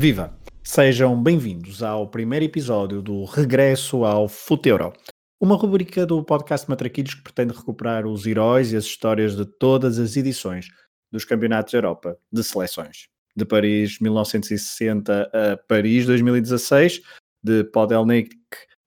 [0.00, 0.32] Viva!
[0.62, 4.92] Sejam bem-vindos ao primeiro episódio do Regresso ao Futeuro,
[5.40, 9.98] uma rubrica do podcast Matraquilhos que pretende recuperar os heróis e as histórias de todas
[9.98, 10.68] as edições
[11.10, 13.08] dos Campeonatos da Europa de Seleções.
[13.36, 17.02] De Paris 1960 a Paris 2016,
[17.42, 18.36] de Podelnik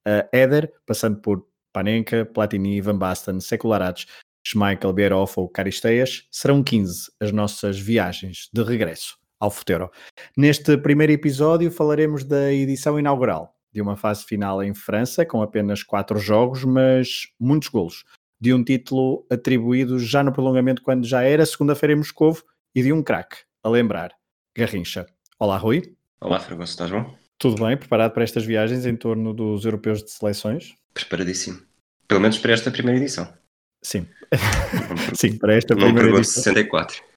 [0.08, 4.06] a Éder, passando por Panenka, Platini, Van Basten, Secularates,
[4.48, 9.90] Schmeichel, Bierhoff ou Caristeias, serão 15 as nossas viagens de regresso ao Futuro.
[10.38, 15.82] Neste primeiro episódio falaremos da edição inaugural de uma fase final em França, com apenas
[15.82, 18.04] quatro jogos, mas muitos golos,
[18.40, 22.44] de um título atribuído já no prolongamento quando já era segunda-feira em Moscovo
[22.76, 24.12] e de um craque, a lembrar,
[24.56, 25.08] Garrincha.
[25.40, 25.96] Olá, Rui.
[26.20, 27.16] Olá, Fragoso, estás bom?
[27.38, 27.76] Tudo bem?
[27.76, 30.76] Preparado para estas viagens em torno dos europeus de seleções?
[30.94, 31.60] Preparadíssimo.
[32.08, 33.34] Pelo menos para esta primeira edição.
[33.82, 34.06] Sim.
[35.18, 36.44] Sim, para esta primeira edição.
[36.44, 37.11] 64.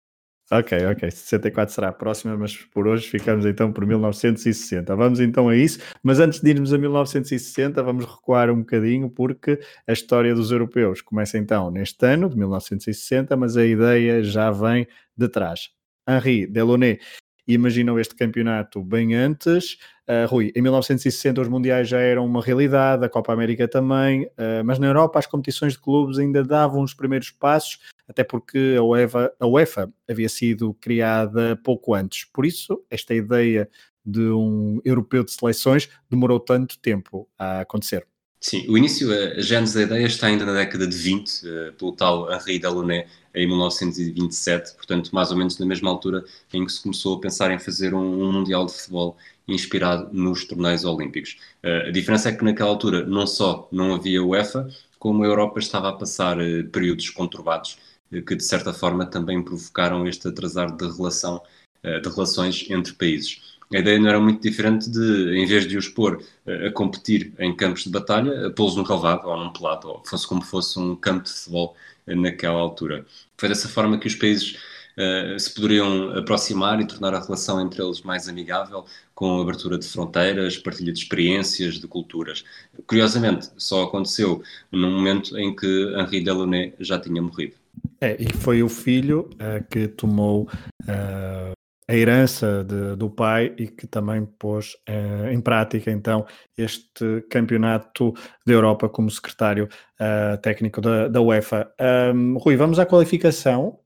[0.52, 1.10] Ok, ok.
[1.10, 4.94] 64 será a próxima, mas por hoje ficamos então por 1960.
[4.94, 9.58] Vamos então a isso, mas antes de irmos a 1960, vamos recuar um bocadinho, porque
[9.86, 14.86] a história dos europeus começa então neste ano, de 1960, mas a ideia já vem
[15.16, 15.70] de trás.
[16.06, 16.98] Henri Delaunay
[17.46, 19.78] imaginou este campeonato bem antes.
[20.08, 24.64] Uh, Rui, em 1960 os mundiais já eram uma realidade, a Copa América também, uh,
[24.64, 27.78] mas na Europa as competições de clubes ainda davam os primeiros passos,
[28.08, 32.24] até porque a UEFA, a UEFA havia sido criada pouco antes.
[32.32, 33.68] Por isso, esta ideia
[34.04, 38.06] de um europeu de seleções demorou tanto tempo a acontecer.
[38.46, 41.92] Sim, o início, a gênese da ideia está ainda na década de 20, uh, pelo
[41.92, 46.22] tal Henri Delaunay, em 1927, portanto, mais ou menos na mesma altura
[46.52, 49.16] em que se começou a pensar em fazer um, Mundial de Futebol
[49.48, 51.38] inspirado nos torneios olímpicos.
[51.64, 54.68] Uh, a diferença é que naquela altura não só não havia UEFA,
[54.98, 56.36] como a Europa estava a passar
[56.70, 57.78] períodos conturbados
[58.10, 61.42] que de certa forma também provocaram este atrasar de relação
[61.82, 63.53] de relações entre países.
[63.72, 67.54] A ideia não era muito diferente de, em vez de os pôr a competir em
[67.54, 71.24] campos de batalha, pô-los num relvado ou num pelado, ou fosse como fosse um campo
[71.24, 71.74] de futebol
[72.06, 73.06] naquela altura.
[73.36, 74.56] Foi dessa forma que os países
[74.98, 79.86] uh, se poderiam aproximar e tornar a relação entre eles mais amigável, com abertura de
[79.86, 82.44] fronteiras, partilha de experiências, de culturas.
[82.86, 87.54] Curiosamente, só aconteceu num momento em que Henri Delaunay já tinha morrido.
[88.00, 90.48] É, e foi o filho uh, que tomou
[90.82, 91.53] uh,
[91.86, 98.12] a herança de, do pai e que também pôs uh, em prática então este campeonato
[98.46, 99.68] da Europa como secretário
[100.00, 101.70] uh, técnico da, da UEFA.
[102.14, 103.78] Um, Rui, vamos à qualificação.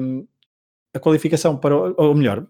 [0.00, 0.26] Um,
[0.94, 2.46] a qualificação para, ou melhor,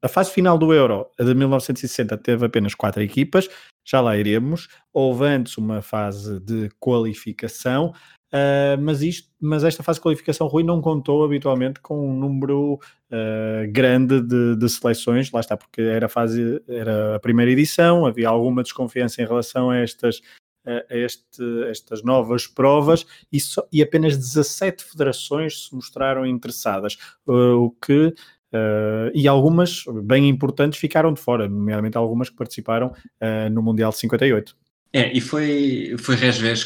[0.00, 3.48] a fase final do Euro de 1960 teve apenas quatro equipas,
[3.84, 4.68] já lá iremos.
[4.92, 7.92] Houve antes uma fase de qualificação,
[8.32, 12.74] Uh, mas, isto, mas esta fase de qualificação, Rui, não contou habitualmente com um número
[12.74, 18.06] uh, grande de, de, seleções, lá está, porque era a, fase, era a primeira edição,
[18.06, 20.22] havia alguma desconfiança em relação a estas,
[20.64, 27.56] a este, estas novas provas e, só, e, apenas 17 federações se mostraram interessadas, uh,
[27.58, 28.14] o que
[28.54, 33.90] Uh, e algumas bem importantes ficaram de fora, nomeadamente algumas que participaram uh, no Mundial
[33.90, 34.54] de 58.
[34.94, 36.16] É, e foi, foi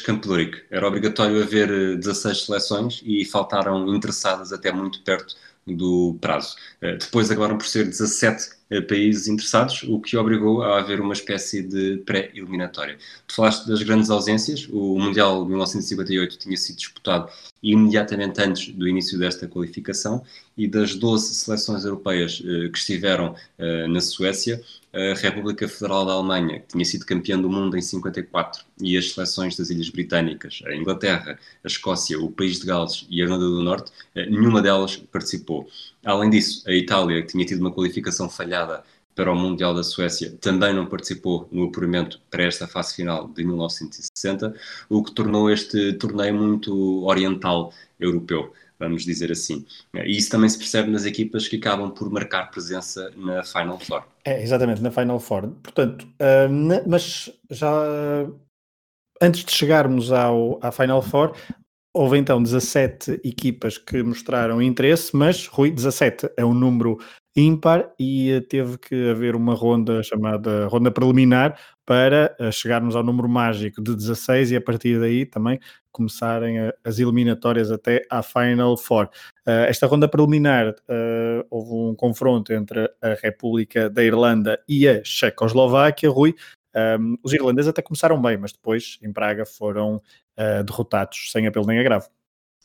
[0.02, 0.64] Campeloric.
[0.70, 6.56] Era obrigatório haver 16 seleções e faltaram interessadas até muito perto do prazo.
[6.80, 8.50] Depois acabaram por ser 17
[8.88, 12.98] países interessados, o que obrigou a haver uma espécie de pré-eliminatória.
[13.26, 17.30] Tu falaste das grandes ausências, o Mundial de 1958 tinha sido disputado
[17.62, 20.22] imediatamente antes do início desta qualificação
[20.56, 24.62] e das 12 seleções europeias eh, que estiveram eh, na Suécia,
[24.96, 29.12] a República Federal da Alemanha, que tinha sido campeã do mundo em 54, e as
[29.12, 33.44] seleções das Ilhas Britânicas, a Inglaterra, a Escócia, o País de Gales e a Irlanda
[33.44, 35.68] do Norte, eh, nenhuma delas participou.
[36.06, 40.30] Além disso, a Itália, que tinha tido uma qualificação falhada para o Mundial da Suécia,
[40.40, 44.54] também não participou no apuramento para esta fase final de 1960,
[44.88, 49.66] o que tornou este torneio muito oriental europeu, vamos dizer assim.
[49.94, 54.04] E isso também se percebe nas equipas que acabam por marcar presença na Final Four.
[54.24, 55.48] É, exatamente, na Final Four.
[55.62, 57.68] Portanto, uh, mas já
[59.20, 61.34] antes de chegarmos ao, à Final Four,
[61.96, 66.98] houve então 17 equipas que mostraram interesse, mas Rui, 17 é um número
[67.34, 73.02] ímpar e eh, teve que haver uma ronda chamada ronda preliminar para eh, chegarmos ao
[73.02, 75.58] número mágico de 16 e a partir daí também
[75.90, 79.08] começarem a, as eliminatórias até à Final Four.
[79.46, 80.74] Esta ronda preliminar
[81.48, 86.34] houve um confronto entre a República da Irlanda e a Checoslováquia, Rui.
[86.76, 91.66] Um, os irlandeses até começaram bem, mas depois em Praga foram uh, derrotados sem apelo
[91.66, 92.08] nem agravo.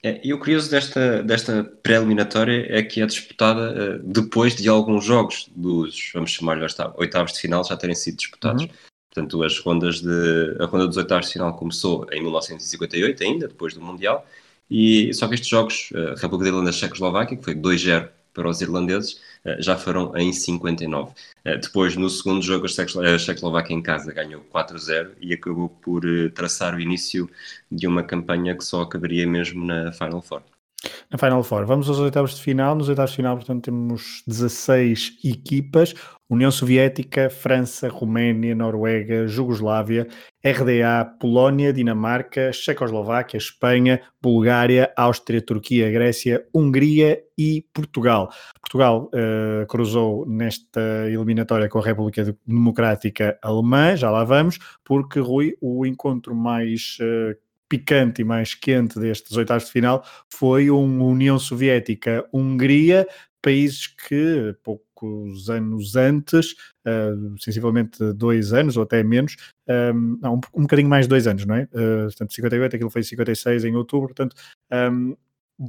[0.04, 5.06] É, e o curioso desta, desta pré-eliminatória é que é disputada uh, depois de alguns
[5.06, 6.66] jogos dos, vamos chamar-lhe
[6.96, 8.64] oitavos de final, já terem sido disputados.
[8.64, 8.70] Uhum.
[9.14, 13.74] Portanto, as rondas de, a ronda dos oitavos de final começou em 1958 ainda, depois
[13.74, 14.26] do Mundial,
[14.70, 18.62] e só que estes jogos, a República da Irlanda Checoslováquia, que foi 2-0 para os
[18.62, 19.20] irlandeses,
[19.60, 21.14] já foram em 59.
[21.44, 26.30] Eh, depois, no segundo jogo, a Checoslováquia em casa ganhou 4-0 e acabou por eh,
[26.30, 27.30] traçar o início
[27.72, 30.44] de uma campanha que só acabaria mesmo na Final Four.
[31.10, 31.66] Na Final Four.
[31.66, 32.76] Vamos aos oitavos de final.
[32.76, 35.94] Nos oitavos de final, portanto, temos 16 equipas.
[36.32, 40.08] União Soviética, França, Roménia, Noruega, Jugoslávia,
[40.42, 48.32] RDA, Polónia, Dinamarca, Checoslováquia, Espanha, Bulgária, Áustria, Turquia, Grécia, Hungria e Portugal.
[48.62, 50.80] Portugal uh, cruzou nesta
[51.10, 57.36] eliminatória com a República Democrática Alemã, já lá vamos, porque, Rui, o encontro mais uh,
[57.68, 63.06] picante e mais quente destes oitavos de final foi uma União Soviética-Hungria,
[63.42, 64.56] países que
[65.02, 66.52] poucos anos antes,
[66.86, 69.36] uh, sensivelmente dois anos ou até menos,
[69.68, 71.64] um, não, um, um bocadinho mais de dois anos, não é?
[71.74, 74.36] Uh, portanto, 58, aquilo foi 56 em outubro, portanto,
[74.72, 75.16] um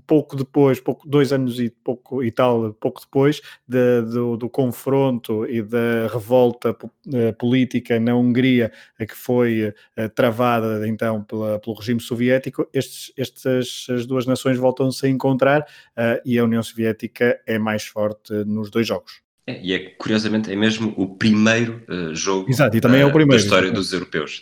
[0.00, 5.46] pouco depois, pouco, dois anos e pouco e tal, pouco depois de, do, do, confronto
[5.46, 12.00] e da revolta uh, política na Hungria que foi uh, travada então pela, pelo regime
[12.00, 17.58] soviético, estes, estas as duas nações voltam-se a encontrar uh, e a União Soviética é
[17.58, 19.20] mais forte nos dois jogos.
[19.44, 23.42] É, e é curiosamente é mesmo o primeiro jogo Exato, e também é o primeiro,
[23.42, 24.40] da história dos europeus,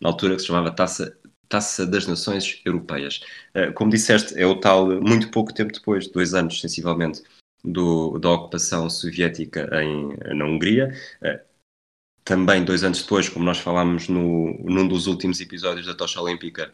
[0.00, 1.14] na altura que se chamava Taça
[1.48, 3.20] Taça das Nações Europeias.
[3.54, 7.22] Eh, como disseste, é o tal, muito pouco tempo depois, dois anos sensivelmente,
[7.64, 10.94] do, da ocupação soviética em, na Hungria.
[11.22, 11.42] Eh,
[12.24, 16.72] também dois anos depois, como nós falámos no, num dos últimos episódios da Tocha Olímpica,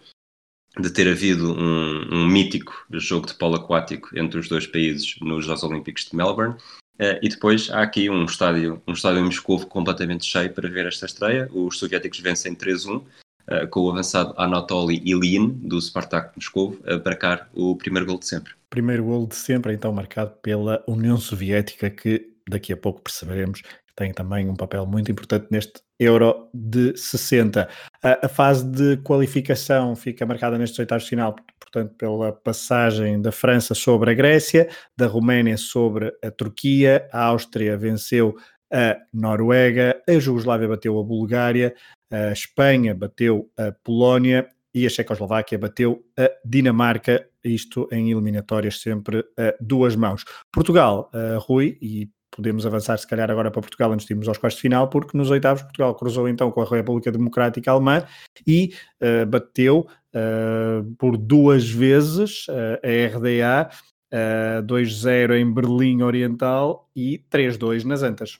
[0.80, 5.44] de ter havido um, um mítico jogo de polo aquático entre os dois países nos
[5.44, 6.56] Jogos Olímpicos de Melbourne.
[6.98, 11.06] E depois há aqui um estádio, um estádio em Moscou completamente cheio para ver esta
[11.06, 11.48] estreia.
[11.52, 13.04] Os soviéticos vencem 3-1
[13.50, 18.26] uh, com o avançado Anatoly Ilyin, do Spartak Moscou, a marcar o primeiro gol de
[18.26, 18.52] sempre.
[18.70, 23.94] Primeiro gol de sempre, então marcado pela União Soviética, que daqui a pouco perceberemos que
[23.96, 27.68] tem também um papel muito importante neste Euro de 60.
[28.02, 33.30] A, a fase de qualificação fica marcada nestes oitavos de final, portanto, pela passagem da
[33.30, 38.36] França sobre a Grécia, da Roménia sobre a Turquia, a Áustria venceu
[38.72, 41.74] a Noruega, a Jugoslávia bateu a Bulgária,
[42.14, 49.24] a Espanha bateu a Polónia e a Checoslováquia bateu a Dinamarca, isto em eliminatórias sempre
[49.36, 50.24] a duas mãos.
[50.52, 54.38] Portugal, uh, Rui, e podemos avançar se calhar agora para Portugal antes de irmos aos
[54.38, 58.04] quartos de final, porque nos oitavos Portugal cruzou então com a República Democrática Alemã
[58.46, 63.70] e uh, bateu uh, por duas vezes uh, a RDA,
[64.12, 68.38] uh, 2-0 em Berlim Oriental e 3-2 nas Antas.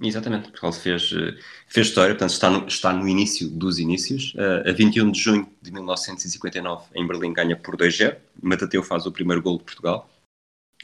[0.00, 1.36] Exatamente, Portugal fez, eh,
[1.66, 4.32] fez história, portanto está no, está no início dos inícios.
[4.34, 8.16] Uh, a 21 de junho de 1959, em Berlim, ganha por 2-0.
[8.40, 10.08] Matateu faz o primeiro gol de Portugal.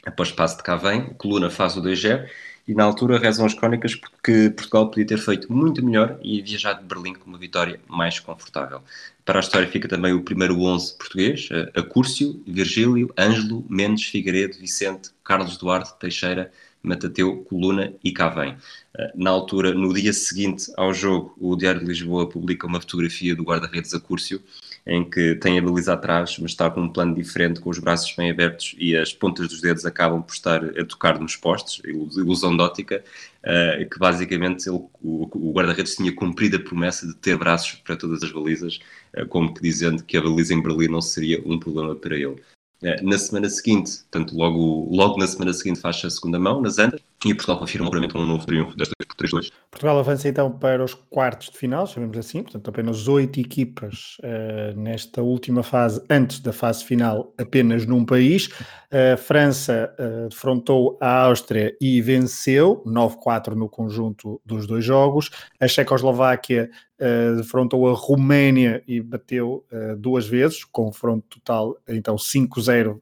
[0.05, 2.29] Após passo de Cavém, Coluna faz o 2-0.
[2.67, 6.81] E na altura rezam as crónicas porque Portugal podia ter feito muito melhor e viajado
[6.81, 8.81] de Berlim com uma vitória mais confortável.
[9.23, 14.57] Para a história fica também o primeiro 11 português, a Acúrcio, Virgílio, Ângelo, Mendes, Figueiredo,
[14.57, 18.55] Vicente, Carlos Duarte, Teixeira, Matateu, Coluna e Cavém.
[18.97, 23.35] Eh, na altura, no dia seguinte ao jogo, o Diário de Lisboa publica uma fotografia
[23.35, 24.41] do guarda-redes Acúrcio,
[24.87, 28.13] em que tem a baliza atrás, mas está com um plano diferente, com os braços
[28.15, 32.55] bem abertos e as pontas dos dedos acabam por estar a tocar nos postes, ilusão
[32.55, 33.03] de ótica,
[33.43, 37.95] uh, que basicamente ele, o, o guarda-redes tinha cumprido a promessa de ter braços para
[37.95, 38.79] todas as balizas,
[39.17, 42.35] uh, como que dizendo que a baliza em Berlim não seria um problema para ele.
[42.83, 46.77] Uh, na semana seguinte, portanto, logo, logo na semana seguinte faz a segunda mão, nas
[46.77, 49.51] Andas, e Portugal confirma obviamente um novo triunfo desta vez por 3-2.
[49.71, 54.79] Portugal avança então para os quartos de final, chamemos assim, portanto apenas oito equipas uh,
[54.79, 58.49] nesta última fase, antes da fase final, apenas num país.
[58.91, 65.31] A uh, França uh, defrontou a Áustria e venceu, 9-4 no conjunto dos dois jogos.
[65.59, 69.65] A Checoslováquia uh, defrontou a Roménia e bateu
[69.97, 72.99] duas vezes, confronto total então 5-0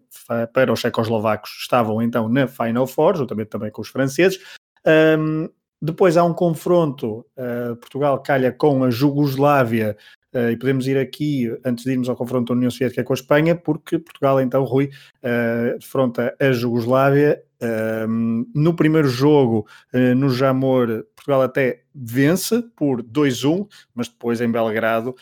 [0.53, 4.39] para os checoslovacos, estavam então na Final Four, juntamente também com os franceses.
[4.85, 5.49] Um,
[5.83, 9.97] depois há um confronto, uh, Portugal calha com a Jugoslávia,
[10.33, 13.15] uh, e podemos ir aqui, antes de irmos ao confronto da União Soviética com a
[13.15, 14.89] Espanha, porque Portugal, então, Rui,
[15.21, 23.01] uh, defronta a Jugoslávia Um, no primeiro jogo, uh, no Jamor, Portugal até vence por
[23.01, 25.15] 2-1, mas depois em Belgrado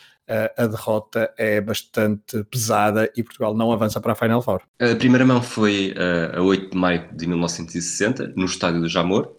[0.56, 4.62] a derrota é bastante pesada e Portugal não avança para a Final Four.
[4.80, 9.30] A primeira mão foi uh, a 8 de maio de 1960, no estádio do Jamor,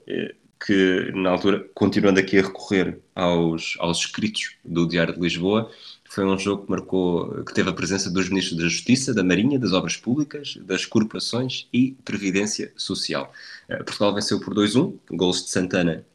[0.64, 5.70] que na altura, continuando aqui a recorrer aos, aos escritos do Diário de Lisboa,
[6.14, 9.58] foi um jogo que marcou, que teve a presença dos ministros da Justiça, da Marinha,
[9.58, 13.34] das Obras Públicas, das Corporações e Previdência Social.
[13.68, 16.06] Eh, Portugal venceu por 2-1, gols de Santana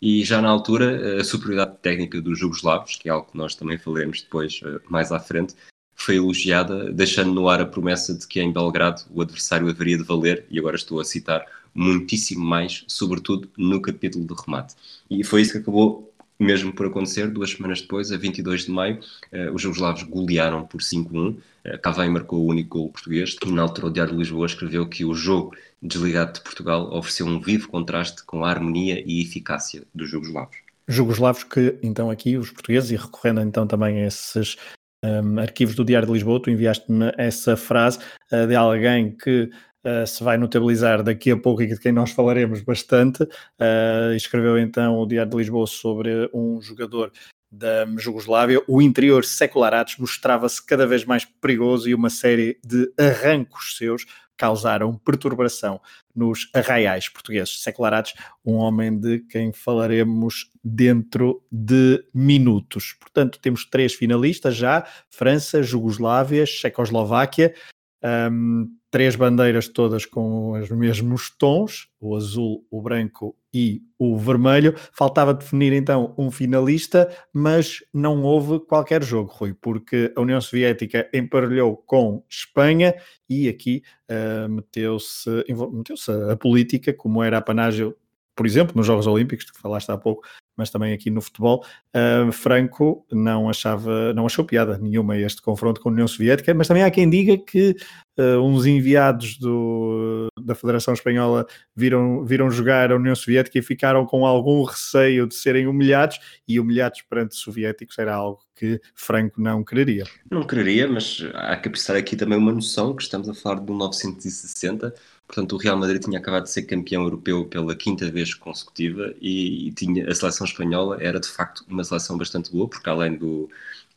[0.00, 3.78] e já na altura a superioridade técnica dos jugoslavos, que é algo que nós também
[3.78, 5.54] falaremos depois eh, mais à frente,
[5.94, 10.02] foi elogiada, deixando no ar a promessa de que em Belgrado o adversário haveria de
[10.02, 14.74] valer, e agora estou a citar, muitíssimo mais, sobretudo no capítulo de remate.
[15.08, 16.11] E foi isso que acabou
[16.42, 19.00] mesmo por acontecer, duas semanas depois, a 22 de maio,
[19.32, 21.12] uh, os jugoslavos golearam por 5-1.
[21.12, 24.46] Uh, eh, Cavém marcou o único gol português e na altura o Diário de Lisboa
[24.46, 29.22] escreveu que o jogo desligado de Portugal ofereceu um vivo contraste com a harmonia e
[29.22, 30.56] eficácia dos jugoslavos.
[30.88, 34.56] Jugoslavos que, então, aqui, os portugueses, e recorrendo então também a esses
[35.04, 37.98] um, arquivos do Diário de Lisboa, tu enviaste-me essa frase
[38.32, 39.50] uh, de alguém que
[39.84, 43.22] uh, se vai notabilizar daqui a pouco e de quem nós falaremos bastante.
[43.22, 47.12] Uh, escreveu então o Diário de Lisboa sobre um jogador
[47.52, 53.76] da Jugoslávia, o interior secularatos mostrava-se cada vez mais perigoso e uma série de arrancos
[53.76, 54.06] seus
[54.38, 55.78] causaram perturbação
[56.16, 57.62] nos arraiais portugueses.
[57.62, 62.96] Secularatos, um homem de quem falaremos dentro de minutos.
[62.98, 67.54] Portanto, temos três finalistas já: França, Jugoslávia, Checoslováquia.
[68.02, 74.74] Um, três bandeiras todas com os mesmos tons, o azul, o branco e o vermelho.
[74.92, 81.08] Faltava definir então um finalista, mas não houve qualquer jogo, Rui, porque a União Soviética
[81.10, 82.94] emparelhou com Espanha
[83.26, 85.30] e aqui uh, meteu-se
[85.72, 85.96] meteu
[86.30, 87.96] a política, como era a panágio,
[88.36, 90.22] por exemplo, nos Jogos Olímpicos, que falaste há pouco,
[90.56, 95.80] mas também aqui no futebol, uh, Franco não achava, não achou piada nenhuma este confronto
[95.80, 97.76] com a União Soviética, mas também há quem diga que
[98.18, 104.04] uh, uns enviados do, da Federação Espanhola viram, viram jogar a União Soviética e ficaram
[104.06, 109.64] com algum receio de serem humilhados, e humilhados perante soviéticos era algo que Franco não
[109.64, 110.04] quereria.
[110.30, 113.64] Não quereria, mas há que precisar aqui também uma noção que estamos a falar de
[113.64, 114.94] 1960
[115.32, 119.68] Portanto, o Real Madrid tinha acabado de ser campeão europeu pela quinta vez consecutiva e,
[119.68, 123.48] e, tinha a seleção espanhola era de facto uma seleção bastante boa, porque além do,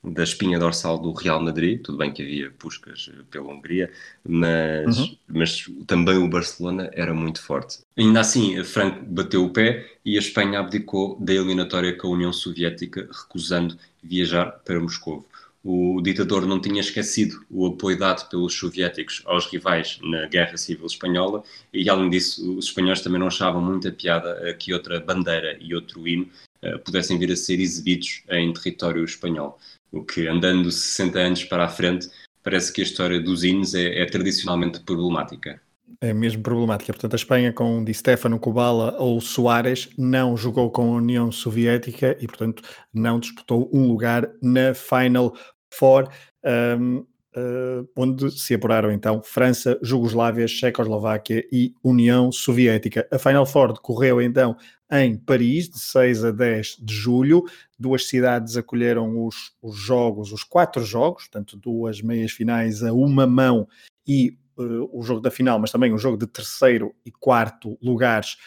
[0.02, 3.92] da espinha dorsal do Real Madrid, tudo bem que havia puscas pela Hungria,
[4.24, 5.18] mas, uhum.
[5.28, 7.80] mas também o Barcelona era muito forte.
[7.98, 12.32] Ainda assim, Franco bateu o pé e a Espanha abdicou da eliminatória com a União
[12.32, 15.26] Soviética, recusando viajar para Moscou
[15.68, 20.86] o ditador não tinha esquecido o apoio dado pelos soviéticos aos rivais na Guerra Civil
[20.86, 21.44] Espanhola
[21.74, 26.08] e, além disso, os espanhóis também não achavam muita piada que outra bandeira e outro
[26.08, 26.30] hino
[26.64, 29.58] uh, pudessem vir a ser exibidos em território espanhol.
[29.92, 32.12] O que, andando 60 anos para a frente,
[32.44, 35.60] parece que a história dos hinos é, é tradicionalmente problemática.
[36.02, 36.94] É mesmo problemática.
[36.94, 42.16] Portanto, a Espanha com Di Stefano, Kubala ou Soares não jogou com a União Soviética
[42.20, 42.62] e, portanto,
[42.94, 45.36] não disputou um lugar na Final
[45.76, 46.10] for,
[46.44, 47.06] um,
[47.36, 53.08] uh, onde se apuraram então França, Jugoslávia, Checoslováquia e União Soviética.
[53.12, 54.56] A Final Four decorreu então
[54.92, 57.44] em Paris, de 6 a 10 de julho.
[57.78, 63.26] Duas cidades acolheram os, os jogos, os quatro jogos, tanto duas meias finais a uma
[63.26, 63.68] mão
[64.08, 68.38] e uh, o jogo da final, mas também o jogo de terceiro e quarto lugares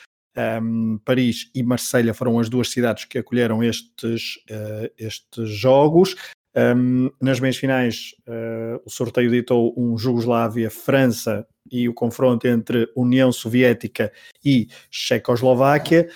[0.63, 6.15] um, Paris e Marselha foram as duas cidades que acolheram estes, uh, estes jogos.
[6.59, 13.31] Um, nas meias finais, uh, o sorteio ditou um Jugoslávia-França e o confronto entre União
[13.31, 14.13] Soviética
[14.45, 16.09] e Checoslováquia.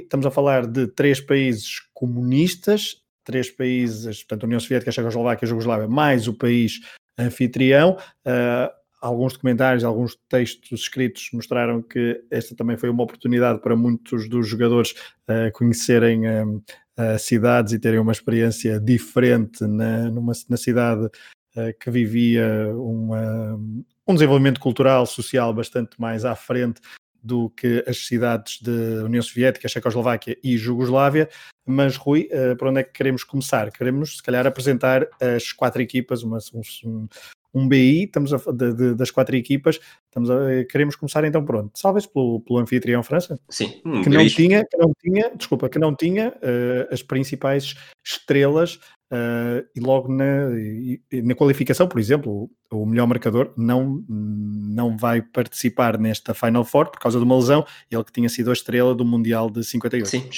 [0.00, 5.88] Estamos a falar de três países comunistas, três países, portanto, União Soviética, Checoslováquia e Jugoslávia,
[5.88, 6.80] mais o país
[7.18, 7.96] anfitrião.
[8.24, 14.28] Uh, alguns documentários, alguns textos escritos mostraram que esta também foi uma oportunidade para muitos
[14.28, 14.92] dos jogadores
[15.28, 16.62] uh, conhecerem um,
[16.98, 23.58] uh, cidades e terem uma experiência diferente na, numa, na cidade uh, que vivia uma,
[24.06, 26.80] um desenvolvimento cultural, social bastante mais à frente
[27.22, 31.28] do que as cidades de União Soviética, Checoslováquia e Jugoslávia.
[31.66, 33.70] Mas, Rui, uh, por onde é que queremos começar?
[33.72, 36.38] Queremos, se calhar, apresentar as quatro equipas, uma,
[36.84, 37.08] um,
[37.54, 41.72] um BI, estamos a, de, de, das quatro equipas, estamos a, queremos começar então pronto,
[41.80, 45.78] talvez pelo, pelo anfitrião França, Sim, um que, não tinha, que não tinha, desculpa, que
[45.78, 48.74] não tinha uh, as principais estrelas
[49.12, 54.96] uh, e logo na, e, na qualificação, por exemplo, o, o melhor marcador não, não
[54.96, 58.52] vai participar nesta Final Four por causa de uma lesão, ele que tinha sido a
[58.52, 60.08] estrela do Mundial de 58.
[60.08, 60.28] Sim,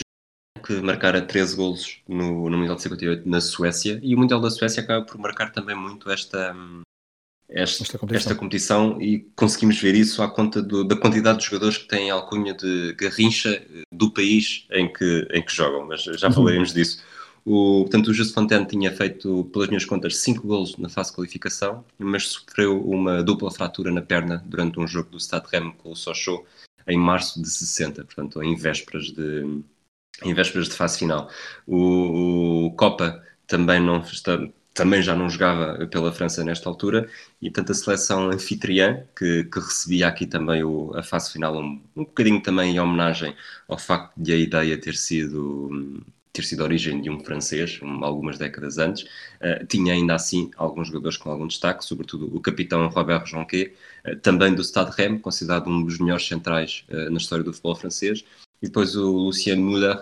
[0.67, 4.51] que marcara 13 golos no, no Mundial de 58 na Suécia, e o Mundial da
[4.51, 6.55] Suécia acaba por marcar também muito esta,
[7.49, 8.31] esta, esta, competição.
[8.31, 9.00] esta competição.
[9.00, 12.95] e conseguimos ver isso à conta do, da quantidade de jogadores que têm alcunha de
[12.95, 16.33] garrincha do país em que, em que jogam, mas já uhum.
[16.33, 16.75] falaremos uhum.
[16.75, 17.03] disso.
[17.45, 21.17] O, portanto, o José Fontaine tinha feito, pelas minhas contas, 5 golos na fase de
[21.17, 25.93] qualificação, mas sofreu uma dupla fratura na perna durante um jogo do Stade Rem com
[25.93, 26.45] o Sochaux
[26.88, 29.62] em março de 60, portanto, em vésperas de,
[30.25, 31.31] em vésperas de fase final.
[31.67, 34.38] O, o Copa também não está,
[34.76, 37.09] também já não jogava pela França nesta altura,
[37.40, 41.83] e tanto a seleção anfitriã, que, que recebia aqui também o, a fase final, um,
[41.97, 43.35] um bocadinho também em homenagem
[43.66, 48.37] ao facto de a ideia ter sido ter sido origem de um francês, um, algumas
[48.37, 53.25] décadas antes, uh, tinha ainda assim alguns jogadores com algum destaque, sobretudo o capitão Robert
[53.25, 53.73] Jonquet,
[54.06, 57.75] uh, também do Stade Rennes, considerado um dos melhores centrais uh, na história do futebol
[57.75, 58.23] francês,
[58.63, 59.97] e depois o Lucien Müller,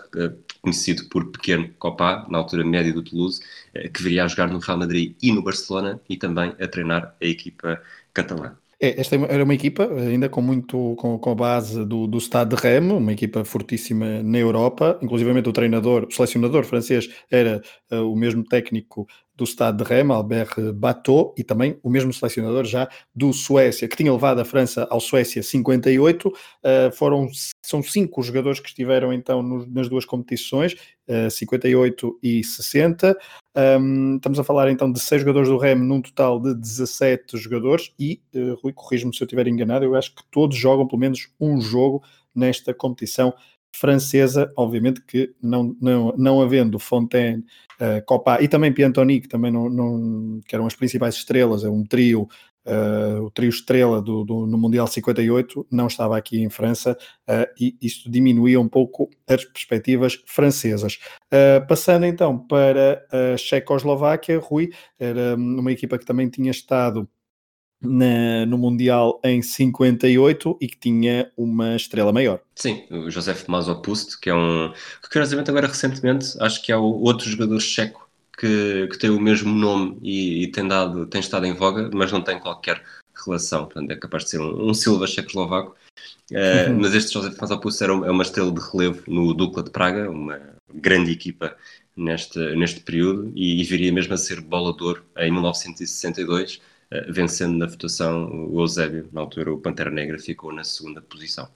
[0.61, 3.40] conhecido por Pequeno Copa, na altura média do Toulouse,
[3.75, 7.14] eh, que viria a jogar no Real Madrid e no Barcelona e também a treinar
[7.20, 7.82] a equipa
[8.12, 8.56] catalã.
[8.80, 12.54] É, esta era uma equipa ainda com muito com, com a base do, do Stade
[12.54, 18.11] de Rennes, uma equipa fortíssima na Europa, inclusive o treinador, o selecionador francês era uh,
[18.11, 22.88] o mesmo técnico do Stade de Rennes, Albert Bateau, e também o mesmo selecionador já
[23.14, 26.28] do Suécia, que tinha levado a França ao Suécia 58.
[26.28, 27.28] Uh, eh, foram,
[27.64, 30.74] são cinco jogadores que estiveram então nos, nas duas competições,
[31.08, 33.16] uh, 58 e 60.
[33.56, 37.92] Um, estamos a falar então de seis jogadores do REM num total de 17 jogadores
[37.98, 41.28] e, uh, Rui, corrijo-me se eu estiver enganado, eu acho que todos jogam pelo menos
[41.40, 42.02] um jogo
[42.34, 43.32] nesta competição
[43.74, 47.44] francesa, obviamente que não, não, não havendo Fontaine,
[47.80, 51.68] uh, Copa e também Piantoni, que também não, não, que eram as principais estrelas, é
[51.68, 52.28] um trio,
[52.64, 56.96] uh, o trio estrela do, do, no Mundial 58, não estava aqui em França
[57.28, 60.98] uh, e isto diminuía um pouco as perspectivas francesas.
[61.68, 67.08] Passando então para a Checoslováquia, Rui, era uma equipa que também tinha estado
[67.80, 72.40] na, no Mundial em 58 e que tinha uma estrela maior.
[72.54, 74.72] Sim, o Josef Mazopust, que é um.
[75.02, 78.08] Que, curiosamente, agora recentemente, acho que é o outro jogador checo
[78.38, 82.10] que, que tem o mesmo nome e, e, tem, dado, tem estado em voga, mas
[82.10, 82.82] não tem qualquer
[83.24, 83.66] relação.
[83.66, 85.76] Portanto, é capaz de ser um, um Silva checoslovaco.
[86.30, 86.80] Uh, uhum.
[86.80, 90.40] Mas este Josef Mazopust era é uma estrela de relevo no Dukla de Praga, uma
[90.72, 91.54] grande equipa
[91.96, 96.73] neste, neste período, e, e viria mesmo a ser bolador em 1962 eh,
[97.09, 101.48] vencendo na votação o Eusébio, na altura o Pantera Negra ficou na segunda posição.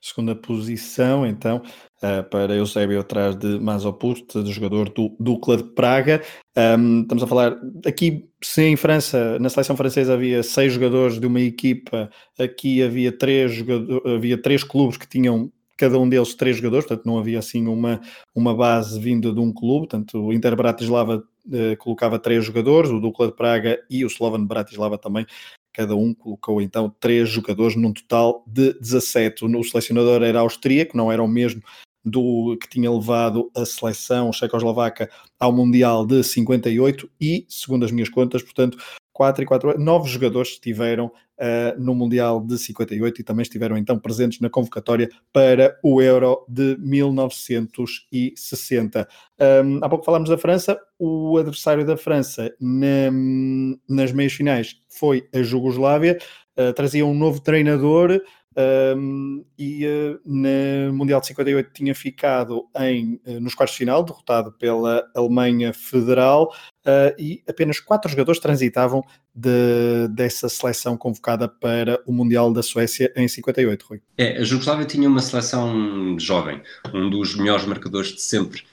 [0.00, 1.62] Segunda posição, então,
[2.02, 6.20] uh, para Eusébio atrás de Mazopust, do jogador do Dukla de Praga.
[6.56, 11.26] Um, estamos a falar aqui, se em França, na seleção francesa havia seis jogadores de
[11.26, 13.64] uma equipa, aqui havia três,
[14.16, 18.00] havia três clubes que tinham cada um deles três jogadores, portanto não havia assim uma,
[18.34, 21.37] uma base vinda de um clube, portanto o Inter Bratislava eh,
[21.78, 25.26] colocava três jogadores, o Dukla de Praga e o Slovan Bratislava também,
[25.72, 29.44] cada um colocou então três jogadores num total de 17.
[29.44, 31.62] O selecionador era austríaco, não era o mesmo
[32.04, 38.08] do que tinha levado a seleção checoslovaca ao Mundial de 58 e, segundo as minhas
[38.08, 38.78] contas, portanto,
[39.18, 41.10] 4 e 4, 9 jogadores estiveram uh,
[41.76, 46.76] no Mundial de 58 e também estiveram então presentes na convocatória para o Euro de
[46.78, 49.08] 1960.
[49.40, 53.10] Um, há pouco falámos da França, o adversário da França na,
[53.88, 56.16] nas meias finais foi a Jugoslávia,
[56.56, 58.22] uh, trazia um novo treinador.
[58.58, 64.02] Um, e uh, no Mundial de 58 tinha ficado em, uh, nos quartos de final,
[64.02, 66.52] derrotado pela Alemanha Federal,
[66.84, 73.12] uh, e apenas quatro jogadores transitavam de, dessa seleção convocada para o Mundial da Suécia
[73.14, 74.00] em 58, Rui.
[74.16, 76.60] É, a Jugoslávia tinha uma seleção jovem,
[76.92, 78.64] um dos melhores marcadores de sempre.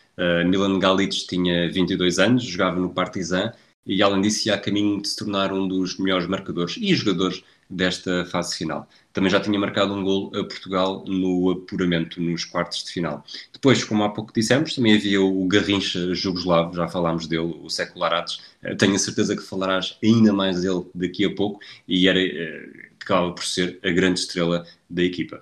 [0.48, 3.52] Milan Galic tinha 22 anos, jogava no Partizan,
[3.86, 7.43] e além disso ia a caminho de se tornar um dos melhores marcadores e jogadores
[7.69, 8.88] desta fase final.
[9.15, 13.23] Também já tinha marcado um gol a Portugal no apuramento nos quartos de final.
[13.54, 18.41] Depois, como há pouco dissemos, também havia o Garrincha jugoslavo, já falámos dele, o Secularates.
[18.62, 22.69] Eh, tenho a certeza que falarás ainda mais dele daqui a pouco e era, eh,
[23.01, 25.41] acaba por ser a grande estrela da equipa.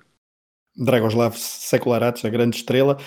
[0.78, 3.00] Dragoslav Secularates, a grande estrela,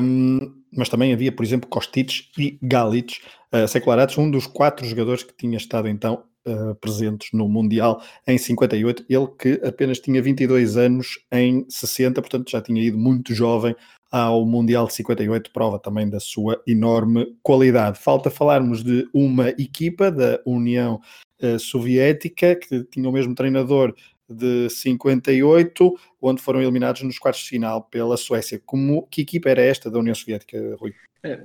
[0.00, 3.18] um, mas também havia, por exemplo, Kostic e Galic.
[3.52, 8.38] Uh, Secularates, um dos quatro jogadores que tinha estado então uh, presentes no Mundial em
[8.38, 13.74] 58, ele que apenas tinha 22 anos em 60, portanto já tinha ido muito jovem
[14.10, 17.98] ao Mundial de 58, prova também da sua enorme qualidade.
[17.98, 21.00] Falta falarmos de uma equipa da União
[21.42, 23.94] uh, Soviética que tinha o mesmo treinador
[24.28, 28.60] de 58, onde foram eliminados nos quartos de final pela Suécia.
[28.64, 30.92] Como, que equipa era esta da União Soviética, Rui?
[31.26, 31.42] É,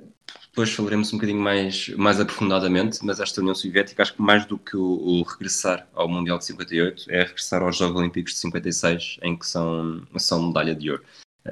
[0.49, 4.57] depois falaremos um bocadinho mais, mais aprofundadamente, mas esta União Soviética, acho que mais do
[4.57, 9.17] que o, o, regressar ao Mundial de 58, é regressar aos Jogos Olímpicos de 56,
[9.23, 11.03] em que são, são medalha de ouro.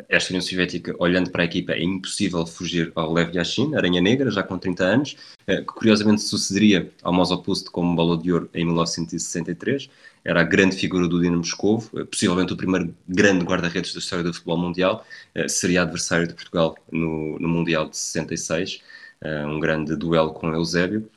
[0.07, 4.29] Esta União Soviética, olhando para a equipa, é impossível fugir ao Lev Yashin, Aranha Negra,
[4.29, 8.65] já com 30 anos, eh, que curiosamente sucederia ao Mosopust como bola de ouro em
[8.65, 9.89] 1963.
[10.23, 14.23] Era a grande figura do Dinamo Moscovo, eh, possivelmente o primeiro grande guarda-redes da história
[14.23, 15.05] do futebol mundial.
[15.33, 18.81] Eh, seria adversário de Portugal no, no Mundial de 66,
[19.47, 21.09] um grande duelo com Eusébio.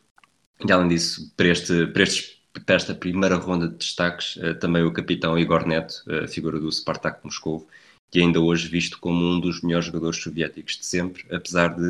[0.67, 2.37] E além disso, para, este, para, estes,
[2.67, 7.67] para esta primeira ronda de destaques, também o capitão Igor Neto, figura do Spartak Moscovo,
[8.11, 11.83] que ainda hoje visto como um dos melhores jogadores soviéticos de sempre, apesar de,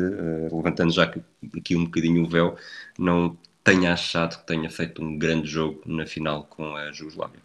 [0.51, 2.57] levantando já aqui um bocadinho o véu,
[2.97, 7.41] não tenha achado que tenha feito um grande jogo na final com a Jugoslávia.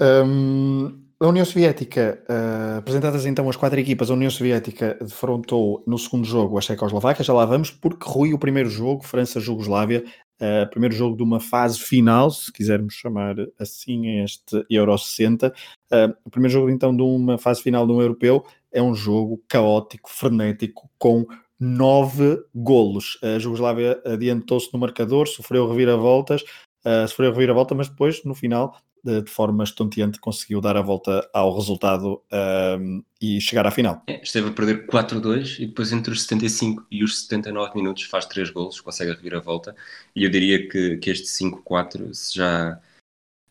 [0.00, 5.98] Um, a União Soviética, uh, apresentadas então as quatro equipas, a União Soviética defrontou no
[5.98, 10.04] segundo jogo a Checoslováquia, já lá vamos, porque Rui, o primeiro jogo, França-Jugoslávia,
[10.40, 15.52] Uh, primeiro jogo de uma fase final, se quisermos chamar assim este Euro 60.
[15.92, 18.42] Uh, o primeiro jogo então de uma fase final de um europeu
[18.72, 21.26] é um jogo caótico, frenético, com
[21.60, 23.18] nove golos.
[23.22, 26.42] A Jugoslávia adiantou-se no marcador, sofreu reviravoltas,
[26.84, 31.28] uh, sofreu reviravolta, mas depois, no final, de, de, forma estonteante, conseguiu dar a volta
[31.32, 34.02] ao resultado uh, e chegar à final.
[34.06, 38.24] É, esteve a perder 4-2 e depois entre os 75 e os 79 minutos faz
[38.26, 39.74] 3 golos, consegue a volta.
[40.16, 42.80] E eu diria que, que este 5-4, se já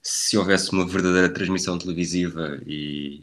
[0.02, 3.22] se houvesse uma verdadeira transmissão televisiva e,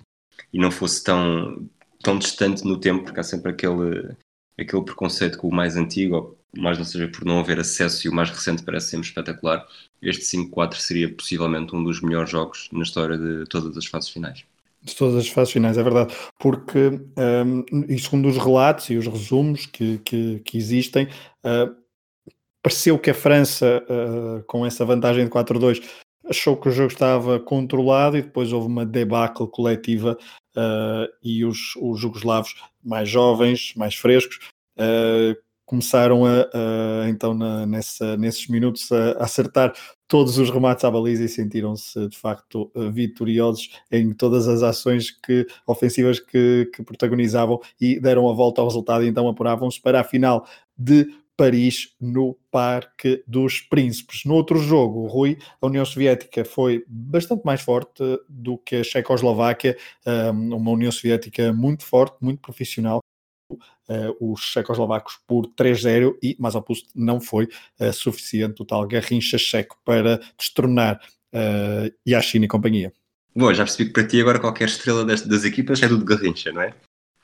[0.53, 1.69] e não fosse tão,
[2.03, 4.15] tão distante no tempo, porque há sempre aquele,
[4.59, 8.15] aquele preconceito com o mais antigo, mais não seja por não haver acesso e o
[8.15, 9.67] mais recente parece sempre espetacular,
[10.01, 14.45] este 5-4 seria possivelmente um dos melhores jogos na história de todas as fases finais.
[14.83, 16.15] De todas as fases finais, é verdade.
[16.39, 21.07] Porque, um, e segundo os relatos e os resumos que, que, que existem,
[21.45, 21.75] uh,
[22.63, 25.83] pareceu que a França, uh, com essa vantagem de 4-2,
[26.29, 30.17] achou que o jogo estava controlado e depois houve uma debacle coletiva
[30.57, 34.39] uh, e os, os jugoslavos mais jovens, mais frescos,
[34.79, 36.49] uh, começaram a,
[37.03, 39.75] a então na, nessa, nesses minutos a, a, acertar
[40.07, 45.45] todos os remates à baliza e sentiram-se de facto vitoriosos em todas as ações que,
[45.67, 50.05] ofensivas que, que protagonizavam e deram a volta ao resultado e então apuravam-se para a
[50.05, 50.47] final
[50.79, 54.25] de Paris no Parque dos Príncipes.
[54.25, 59.77] No outro jogo, Rui, a União Soviética foi bastante mais forte do que a Checoslováquia,
[60.33, 63.01] uma União Soviética muito forte, muito profissional,
[63.89, 67.45] Uh, os checoslovacos por 3-0 e Mazopust não foi
[67.79, 71.01] uh, suficiente o tal garrincha checo para destronar
[71.33, 72.93] uh, Yashin e companhia.
[73.33, 76.05] Bom, já percebi que para ti agora qualquer estrela das, das equipas é do de
[76.05, 76.75] garrincha, não é?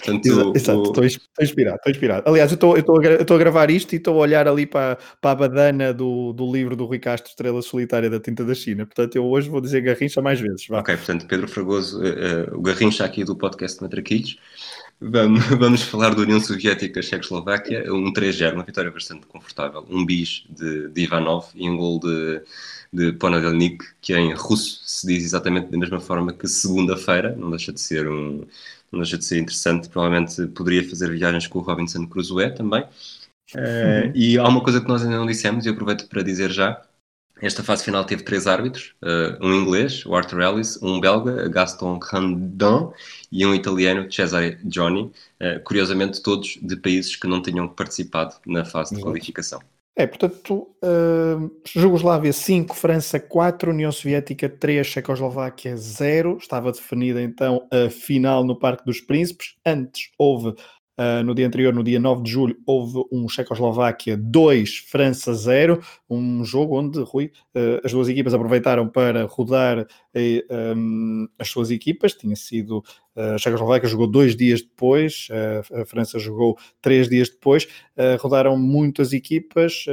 [0.04, 0.52] Portanto, exato.
[0.56, 2.22] Estou, estou, inspirado, estou inspirado.
[2.26, 5.94] Aliás, eu estou, a, gravar isto e estou a olhar ali para, para a badana
[5.94, 8.84] do, do livro do Rui Castro, Estrela Solitária da Tinta da China.
[8.84, 10.66] Portanto, eu hoje vou dizer Garrincha mais vezes.
[10.66, 10.80] Vá.
[10.80, 14.36] Ok, portanto, Pedro Fragoso, uh, o Garrincha aqui do podcast Matraquilhos.
[15.00, 19.86] Vamos, vamos falar da União Soviética Checoslováquia, um 3-0, uma vitória bastante confortável.
[19.88, 22.42] Um bis de, de Ivanov e um gol de,
[22.92, 27.72] de Ponadelnik, que em russo se diz exatamente da mesma forma que segunda-feira, não deixa
[27.72, 28.44] de ser um
[28.92, 29.88] não deixa de ser interessante.
[29.88, 32.84] Provavelmente poderia fazer viagens com o Robinson Crusoe também.
[33.54, 36.80] Uh, e há uma coisa que nós ainda não dissemos, e aproveito para dizer já.
[37.40, 41.98] Esta fase final teve três árbitros, uh, um inglês, o Arthur Ellis, um belga, Gaston
[41.98, 42.92] Grandin,
[43.32, 48.64] e um italiano, Cesare Gioni, uh, curiosamente todos de países que não tinham participado na
[48.64, 49.60] fase de qualificação.
[49.94, 56.38] É, portanto, uh, Jugoslávia 5, França 4, União Soviética 3, Checoslováquia 0.
[56.38, 59.54] Estava definida então a final no Parque dos Príncipes.
[59.66, 60.54] Antes houve
[60.98, 65.80] Uh, no dia anterior, no dia 9 de julho, houve um Checoslováquia 2, França 0,
[66.08, 71.70] um jogo onde, Rui, uh, as duas equipas aproveitaram para rodar uh, um, as suas
[71.70, 72.12] equipas.
[72.12, 72.84] Tinha sido
[73.16, 75.28] a Checoslováquia jogou dois dias depois,
[75.70, 77.68] a França jogou três dias depois.
[78.18, 79.84] rodaram muitas equipas,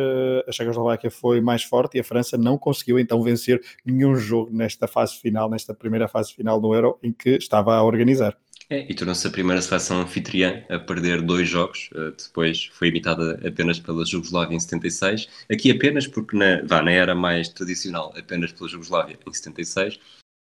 [0.48, 4.88] a Checoslováquia foi mais forte e a França não conseguiu então vencer nenhum jogo nesta
[4.88, 8.38] fase final, nesta primeira fase final do Euro, em que estava a organizar.
[8.72, 13.40] É, e tornou-se a primeira seleção anfitriã a perder dois jogos, uh, depois foi imitada
[13.44, 18.52] apenas pela Jugoslávia em 76, aqui apenas porque na, vá, na era mais tradicional, apenas
[18.52, 20.00] pela Jugoslávia em 76,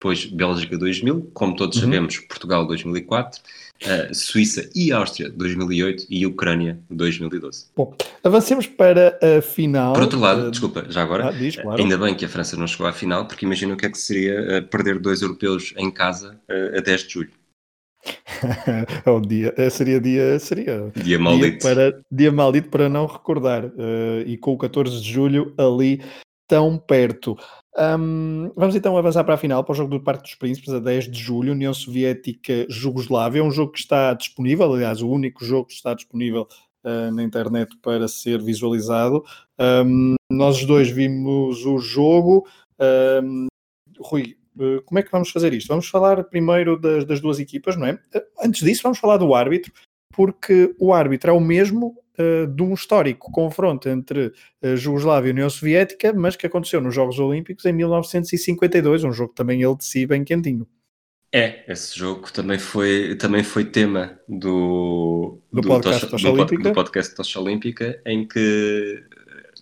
[0.02, 1.84] depois Bélgica 2000, como todos uhum.
[1.84, 3.42] sabemos, Portugal 2004,
[3.84, 7.68] uh, Suíça e Áustria 2008 e Ucrânia 2012.
[7.74, 9.94] Bom, avancemos para a final.
[9.94, 11.82] Por outro lado, uh, desculpa, já agora, ah, diz, claro.
[11.82, 13.98] ainda bem que a França não chegou à final, porque imagina o que é que
[13.98, 17.40] seria uh, perder dois europeus em casa a 10 de julho.
[19.06, 23.66] é um dia, seria dia, seria dia maldito, dia, para, dia maldito para não recordar.
[23.66, 26.02] Uh, e com o 14 de julho ali
[26.50, 27.38] tão perto.
[27.78, 30.80] Um, vamos então avançar para a final, para o jogo do Parque dos Príncipes, a
[30.80, 33.40] 10 de julho, União Soviética Jugoslávia.
[33.40, 36.48] É um jogo que está disponível, aliás, o único jogo que está disponível
[36.84, 39.24] uh, na internet para ser visualizado.
[39.60, 42.48] Um, nós dois vimos o jogo.
[42.80, 43.48] Um,
[44.00, 44.36] Rui,
[44.86, 45.68] como é que vamos fazer isto?
[45.68, 48.00] Vamos falar primeiro das, das, duas equipas, não é?
[48.14, 49.72] Eh, antes disso, vamos falar do árbitro,
[50.14, 55.32] porque o árbitro é o mesmo uh, de um histórico confronto entre a Jugoslávia e
[55.32, 59.62] a União Soviética, mas que aconteceu nos Jogos Olímpicos em 1952, um jogo que também
[59.64, 60.68] ele de si bem quentinho.
[61.32, 66.64] É, esse jogo também foi, também foi tema do, do, do podcast Tocha, Tocha Olímpica.
[66.64, 69.04] Do, podcast Tocha Olímpica, em que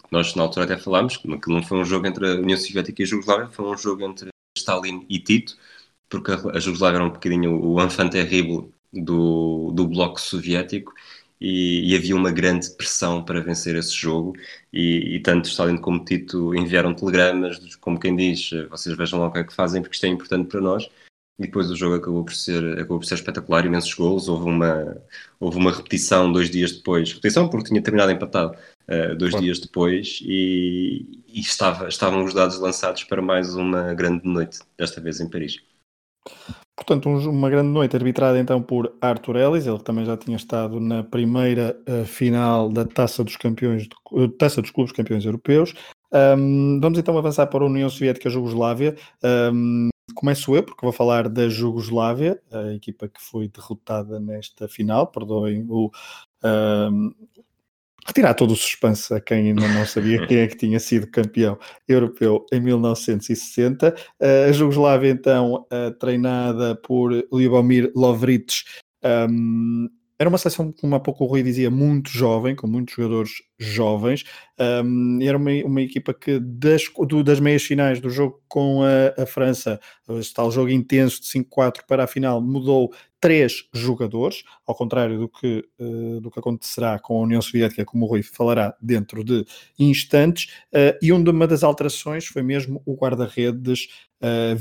[0.10, 3.04] nós na altura até falámos que não foi um jogo entre a União Soviética e
[3.04, 4.30] a Jugoslávia, foi um jogo entre
[4.67, 5.58] Stalin e Tito,
[6.10, 10.93] porque a Jugoslávia era um bocadinho o enfant terrible do, do bloco soviético
[11.39, 14.34] e, e, havia uma grande pressão para vencer esse jogo
[14.73, 19.32] e, e, tanto Stalin como Tito enviaram telegramas como quem diz, vocês vejam lá o
[19.32, 20.89] que é que fazem porque isto é importante para nós.
[21.39, 24.97] E depois o jogo acabou por ser, acabou por ser espetacular, imensos gols, houve uma,
[25.39, 28.58] houve uma repetição dois dias depois, repetição porque tinha terminado empatado
[28.89, 34.28] uh, dois dias depois e, e estava, estavam os dados lançados para mais uma grande
[34.28, 35.58] noite, desta vez em Paris.
[36.76, 41.04] Portanto, uma grande noite arbitrada então por Arthur Ellis, ele também já tinha estado na
[41.04, 45.73] primeira uh, final da Taça dos Campeões, uh, Taça dos Clubes Campeões Europeus.
[46.13, 48.95] Um, vamos então avançar para a União Soviética Jugoslávia.
[49.54, 55.08] Um, começo eu, porque vou falar da Jugoslávia, a equipa que foi derrotada nesta final.
[55.08, 55.89] Perdoem o,
[56.43, 57.12] um,
[58.08, 61.60] retirar todo o suspense a quem ainda não sabia quem é que tinha sido campeão
[61.88, 63.93] europeu em 1960.
[64.48, 65.65] A Jugoslávia, então,
[66.00, 68.63] treinada por Ljubomir Lovric,
[69.30, 73.32] um, era uma seleção, como há pouco o Rui dizia, muito jovem, com muitos jogadores
[73.60, 74.23] jovens.
[74.60, 79.21] Um, era uma, uma equipa que das, do, das meias finais do jogo com a,
[79.21, 84.73] a França, esse tal jogo intenso de 5-4 para a final, mudou três jogadores, ao
[84.75, 88.75] contrário do que, uh, do que acontecerá com a União Soviética, como o Rui falará
[88.82, 89.45] dentro de
[89.77, 90.51] instantes.
[90.73, 93.88] Uh, e uma das alterações foi mesmo o guarda-redes
[94.21, 94.56] uh,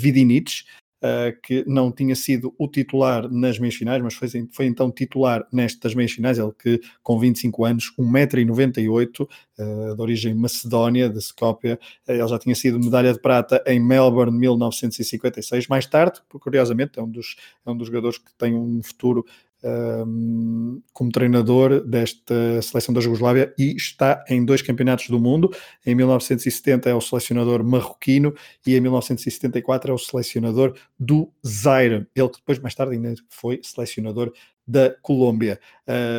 [1.03, 5.47] uh, que não tinha sido o titular nas meias finais, mas foi, foi então titular
[5.53, 11.75] nestas meias finais, ele que com 25 anos, 1,98m, uh, de origem macedónia, de Skopje,
[11.75, 11.79] uh,
[12.09, 17.11] ele já tinha sido medalha de prata em Melbourne 1956, mais tarde, curiosamente, é um
[17.11, 19.25] dos, é um dos jogadores que tem um futuro
[19.67, 25.51] um, como treinador desta seleção da Jugoslávia e está em dois campeonatos do mundo.
[25.85, 28.35] Em 1970 é o selecionador marroquino
[28.67, 32.07] e em 1974 é o selecionador do Zaire.
[32.15, 34.33] Ele que depois, mais tarde, ainda foi selecionador
[34.67, 35.61] da Colômbia.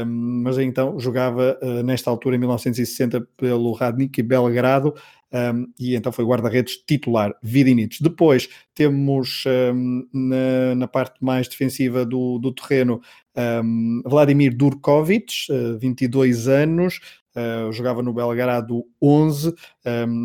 [0.05, 4.93] Um, mas então jogava uh, nesta altura, em 1960, pelo Radnik Belgrado.
[5.31, 8.01] Um, e então foi guarda-redes titular, Vidinic.
[8.01, 13.01] Depois temos um, na, na, parte mais defensiva do, do terreno
[13.35, 16.99] um, Vladimir Durkovic, uh, 22 anos,
[17.35, 19.53] uh, jogava no Belgrado 11,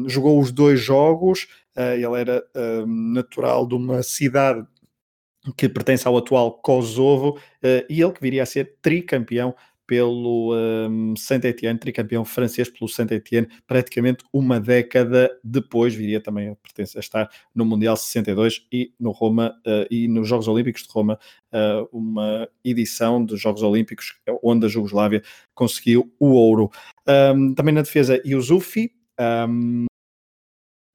[0.06, 2.42] jogou os dois jogos, uh, ele era
[2.86, 4.64] natural de uma cidade
[5.56, 7.36] que pertence ao atual Kosovo,
[7.90, 9.52] e ele que viria a ser tricampeão
[9.86, 16.98] pelo um, Saint-Étienne, tricampeão francês pelo Saint-Étienne, praticamente uma década depois, viria também a pertencer
[16.98, 21.18] a estar no Mundial 62 e no Roma uh, e nos Jogos Olímpicos de Roma,
[21.52, 25.22] uh, uma edição dos Jogos Olímpicos onde a Jugoslávia
[25.54, 26.70] conseguiu o ouro.
[27.06, 28.92] Um, também na defesa, Yusufi,
[29.48, 29.86] um,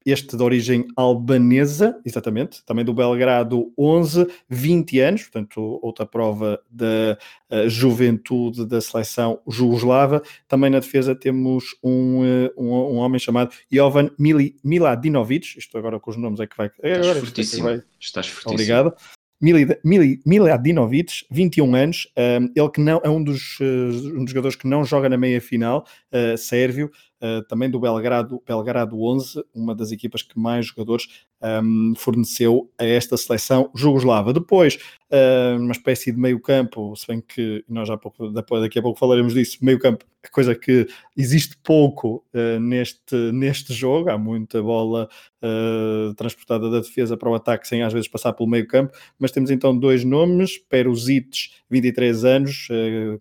[0.07, 7.17] este de origem albanesa, exatamente, também do Belgrado, 11, 20 anos, portanto, outra prova da
[7.51, 10.21] uh, juventude da seleção jugoslava.
[10.47, 15.99] Também na defesa temos um, uh, um, um, homem chamado Jovan Mili, Miladinovic, isto agora
[15.99, 16.67] com os nomes é que vai.
[16.67, 17.63] Estás agora, fortíssimo.
[17.65, 17.83] Vai...
[17.99, 18.53] Estás fortíssimo.
[18.53, 18.93] Obrigado.
[19.39, 24.83] Miladinovic, 21 anos, um, ele que não é um dos, um dos jogadores que não
[24.83, 26.89] joga na meia final, uh, sérvio,
[27.21, 31.07] uh, também do Belgrado, Belgrado 11, uma das equipas que mais jogadores
[31.41, 34.33] um, forneceu a esta seleção jugoslava.
[34.33, 34.77] Depois,
[35.11, 38.99] uh, uma espécie de meio campo, se bem que nós já pouco, daqui a pouco
[38.99, 45.07] falaremos disso, meio campo, coisa que existe pouco uh, neste, neste jogo, há muita bola
[45.41, 49.31] uh, transportada da defesa para o ataque sem às vezes passar pelo meio campo, mas
[49.31, 52.67] temos então dois nomes, Peruzic, 23 anos,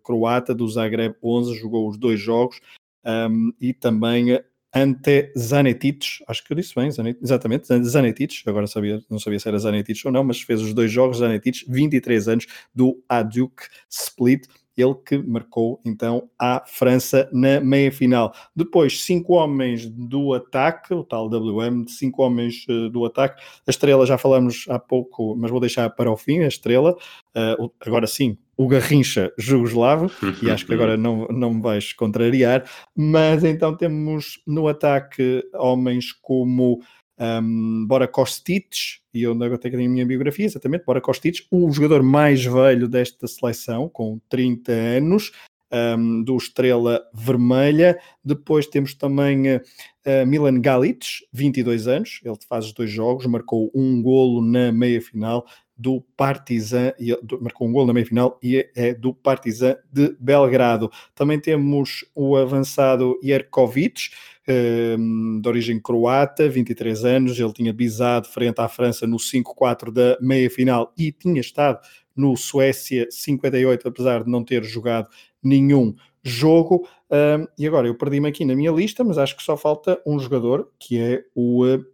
[0.02, 2.60] croata, do Zagreb 11, jogou os dois jogos,
[3.06, 4.38] um, e também
[4.74, 6.88] ante Zanetic, acho que eu disse bem,
[7.22, 10.92] exatamente, Zanetic, agora sabia, não sabia se era Zanetic ou não, mas fez os dois
[10.92, 18.34] jogos, Zanetic, 23 anos, do Aduk Split, ele que marcou então a França na meia-final.
[18.54, 23.42] Depois, cinco homens do ataque, o tal WM, cinco homens uh, do ataque.
[23.66, 26.94] A estrela já falamos há pouco, mas vou deixar para o fim a estrela.
[27.34, 30.10] Uh, agora sim, o Garrincha jugoslavo,
[30.42, 32.64] e acho que agora não, não me vais contrariar,
[32.96, 36.80] mas então temos no ataque homens como
[37.18, 42.02] um, Bora Kostic, e eu agora tenho a minha biografia, exatamente, Bora Kostic, o jogador
[42.02, 45.32] mais velho desta seleção, com 30 anos,
[45.72, 47.98] um, do Estrela Vermelha.
[48.24, 54.00] Depois temos também uh, Milan Galic, 22 anos, ele faz os dois jogos, marcou um
[54.02, 56.92] golo na meia-final do Partizan,
[57.40, 60.90] marcou um gol na meia-final e é, é do Partizan de Belgrado.
[61.14, 64.10] Também temos o avançado Jerkovic,
[64.48, 70.16] ehm, de origem croata, 23 anos, ele tinha bisado frente à França no 5-4 da
[70.20, 71.78] meia-final e tinha estado
[72.16, 75.08] no Suécia 58, apesar de não ter jogado
[75.42, 76.88] nenhum jogo.
[77.10, 80.18] Ehm, e agora eu perdi-me aqui na minha lista, mas acho que só falta um
[80.18, 81.84] jogador que é o uh,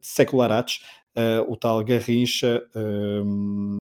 [1.16, 3.77] uh, o tal Garrincha um,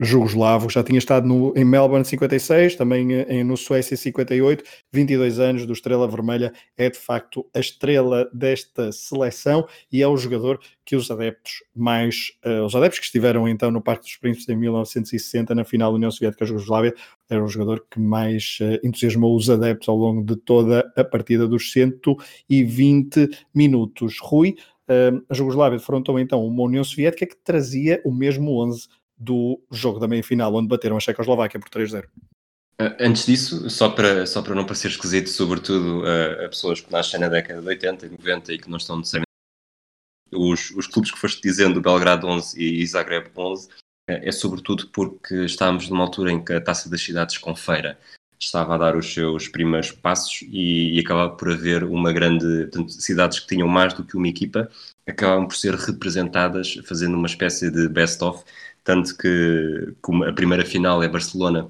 [0.00, 5.40] jugoslavo, já tinha estado no, em Melbourne 56, também eh, em, no Suécia 58, 22
[5.40, 10.60] anos do Estrela Vermelha, é de facto a estrela desta seleção e é o jogador
[10.84, 14.56] que os adeptos mais, uh, os adeptos que estiveram então no Parque dos Príncipes em
[14.56, 16.94] 1960 na final da União Soviética Jugoslávia,
[17.28, 21.48] era o jogador que mais uh, entusiasmou os adeptos ao longo de toda a partida
[21.48, 24.16] dos 120 minutos.
[24.20, 24.54] Rui,
[25.28, 30.08] a Jugoslávia defrontou então uma União Soviética que trazia o mesmo 11 do jogo da
[30.08, 32.06] meia-final, onde bateram a Checoslováquia por 3-0.
[33.00, 37.18] Antes disso, só para, só para não parecer esquisito, sobretudo a, a, pessoas que nascem
[37.18, 39.26] na década de 80 e 90 e que não estão necessariamente.
[40.32, 43.68] Os, os clubes que foste dizendo, Belgrado 11 e Zagreb 11,
[44.08, 47.98] é, é sobretudo porque estávamos numa altura em que a taça das cidades com feira
[48.38, 52.62] estava a dar os seus primeiros passos e, e acabava por haver uma grande.
[52.66, 54.70] Portanto, cidades que tinham mais do que uma equipa
[55.06, 58.44] acabavam por ser representadas fazendo uma espécie de best-of.
[58.84, 59.94] Tanto que
[60.26, 61.68] a primeira final é Barcelona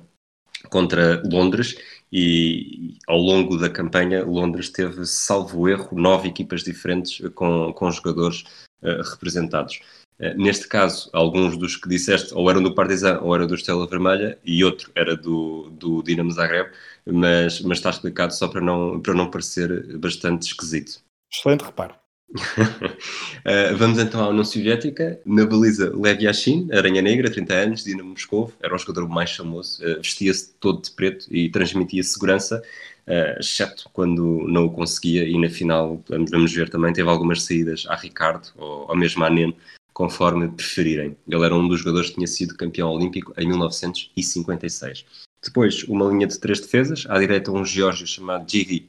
[0.71, 1.77] contra Londres
[2.13, 8.45] e ao longo da campanha Londres teve, salvo erro, nove equipas diferentes com, com jogadores
[8.83, 9.81] uh, representados.
[10.21, 13.87] Eh, neste caso, alguns dos que disseste ou eram do Partizan ou eram do Estrela
[13.87, 16.71] Vermelha e outro era do, do Dinamo Zagreb,
[17.07, 21.01] mas, mas está explicado só para não, para não parecer bastante esquisito.
[21.33, 21.95] Excelente reparo.
[22.31, 25.21] uh, vamos então à União Soviética.
[25.25, 29.83] Na baliza, Lev Yashin, Aranha Negra, 30 anos, Dinamo Moscou, era o jogador mais famoso,
[29.83, 32.61] uh, vestia-se todo de preto e transmitia segurança,
[33.07, 35.25] uh, exceto quando não o conseguia.
[35.25, 39.25] E na final, vamos, vamos ver também, teve algumas saídas a Ricardo ou, ou mesmo
[39.25, 39.55] a Neno,
[39.99, 41.17] conforme preferirem.
[41.27, 45.05] Ele era um dos jogadores que tinha sido campeão olímpico em 1956.
[45.43, 48.89] Depois, uma linha de três defesas, à direita um geórgio chamado Gigi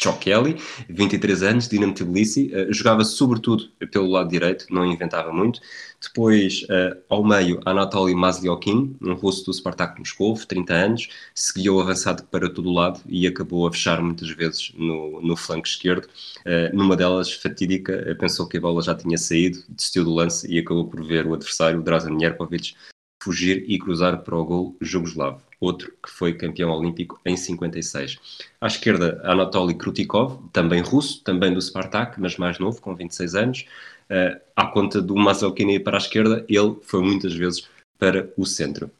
[0.00, 0.56] Chokeli,
[0.88, 5.60] 23 anos, Dinamo Tbilisi, uh, jogava sobretudo pelo lado direito, não inventava muito.
[6.02, 12.24] Depois, uh, ao meio, Anatoly Masliokin, um russo do Spartak Moscou, 30 anos, seguiu avançado
[12.24, 16.06] para todo o lado e acabou a fechar muitas vezes no, no flanco esquerdo.
[16.46, 20.58] Uh, numa delas, fatídica, pensou que a bola já tinha saído, desistiu do lance e
[20.58, 22.74] acabou por ver o adversário, Drazen Jerkovic,
[23.22, 28.18] fugir e cruzar para o gol jugoslavo outro que foi campeão olímpico em 56.
[28.60, 33.66] À esquerda, Anatoly Krutikov, também russo, também do Spartak, mas mais novo, com 26 anos.
[34.10, 37.68] Uh, à conta do Mazalkini para a esquerda, ele foi muitas vezes
[37.98, 38.90] para o centro.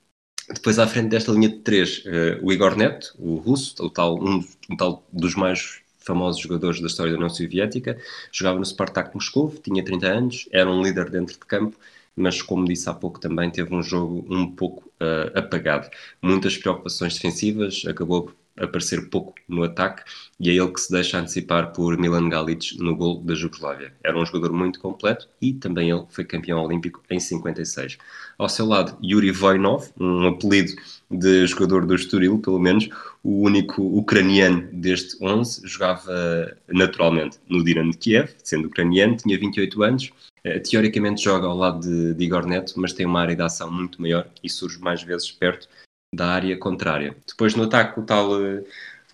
[0.53, 4.23] Depois, à frente desta linha de três, uh, o Igor Neto, o russo, o tal,
[4.23, 7.99] um, um tal dos mais famosos jogadores da história da União Soviética,
[8.33, 11.77] jogava no Spartak Moscou, tinha 30 anos, era um líder dentro de campo
[12.17, 15.89] mas como disse há pouco também teve um jogo um pouco uh, apagado.
[16.23, 20.03] Muitas preocupações defensivas, acabou aparecer pouco no ataque
[20.39, 23.93] e é ele que se deixa antecipar por Milan Galic no gol da Jugoslávia.
[24.03, 27.99] Era um jogador muito completo e também ele foi campeão olímpico em 56.
[28.39, 30.73] Ao seu lado, Yuri Voinov, um apelido
[31.11, 32.89] de jogador do Estoril, pelo menos,
[33.23, 39.83] o único ucraniano deste 11, jogava naturalmente no Dinamo de Kiev, sendo ucraniano, tinha 28
[39.83, 40.11] anos,
[40.43, 43.71] eh, teoricamente joga ao lado de, de Igor Neto, mas tem uma área de ação
[43.71, 45.69] muito maior e surge mais vezes perto
[46.15, 47.17] da área contrária.
[47.27, 48.65] Depois no ataque, o tal eh,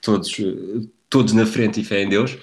[0.00, 2.36] todos, eh, todos na frente e fé em Deus.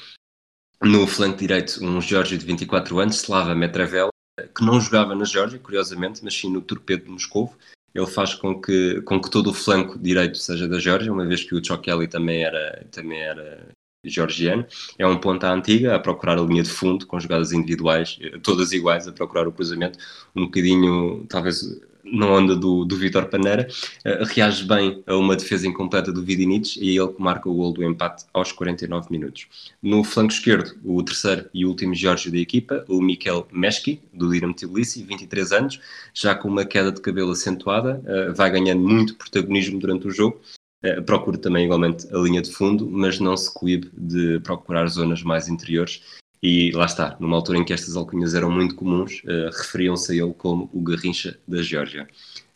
[0.81, 4.09] No flanco direito, um Jorge de 24 anos, Slava Metravel,
[4.55, 7.53] que não jogava na Geórgia, curiosamente, mas sim no Torpedo de Moscou.
[7.95, 11.43] Ele faz com que, com que todo o flanco direito seja da Geórgia, uma vez
[11.43, 13.67] que o Chokeli também era, também era
[14.03, 14.65] georgiano.
[14.97, 18.71] É um ponta antiga a procurar a linha de fundo, com jogadas individuais, eh, todas
[18.71, 19.97] iguais, a procurar o cruzamento,
[20.35, 21.61] um bocadinho, talvez
[22.03, 23.67] na onda do, do Vitor Paneira,
[24.05, 27.53] uh, reage bem a uma defesa incompleta do Vidinic e é ele que marca o
[27.53, 29.47] gol do empate aos 49 minutos.
[29.81, 34.53] No flanco esquerdo, o terceiro e último Jorge da equipa, o Mikel Meschki, do Dinamo
[34.53, 35.79] Tbilisi, 23 anos,
[36.13, 40.39] já com uma queda de cabelo acentuada, uh, vai ganhando muito protagonismo durante o jogo,
[40.85, 45.23] Uh, procura também igualmente a linha de fundo, mas não se coíbe de procurar zonas
[45.23, 46.01] mais interiores
[46.43, 50.15] e lá está, numa altura em que estas alcunhas eram muito comuns, uh, referiam-se a
[50.25, 52.05] ele como o Garrincha da Geórgia.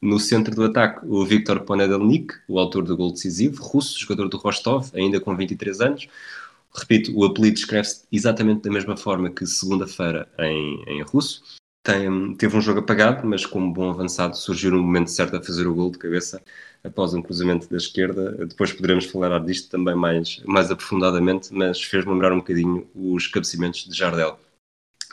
[0.02, 4.36] No centro do ataque, o Viktor Ponedelnik, o autor do gol decisivo, russo, jogador do
[4.36, 6.08] Rostov, ainda com 23 anos.
[6.76, 11.42] Repito, o apelido escreve-se exatamente da mesma forma que segunda-feira em, em russo.
[11.88, 15.66] Tem, teve um jogo apagado, mas como bom avançado surgiu no momento certo a fazer
[15.68, 16.44] o gol de cabeça
[16.84, 18.46] após um cruzamento da esquerda.
[18.46, 23.86] Depois poderemos falar disto também mais, mais aprofundadamente, mas fez-me lembrar um bocadinho os cabeceamentos
[23.86, 24.38] de Jardel.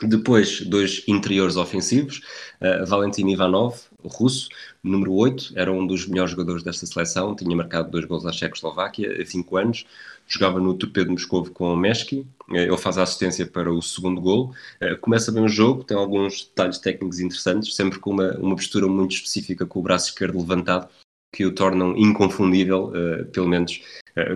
[0.03, 2.21] Depois, dois interiores ofensivos,
[2.59, 4.49] uh, Valentin Ivanov, russo,
[4.83, 9.21] número 8, era um dos melhores jogadores desta seleção, tinha marcado dois gols à Checoslováquia
[9.21, 9.85] há 5 anos,
[10.27, 14.19] jogava no Torpedo Moscovo com o Meschki, uh, ele faz a assistência para o segundo
[14.19, 18.55] gol, uh, começa bem o jogo, tem alguns detalhes técnicos interessantes, sempre com uma, uma
[18.55, 20.89] postura muito específica com o braço esquerdo levantado,
[21.33, 22.93] que o tornam inconfundível,
[23.33, 23.81] pelo menos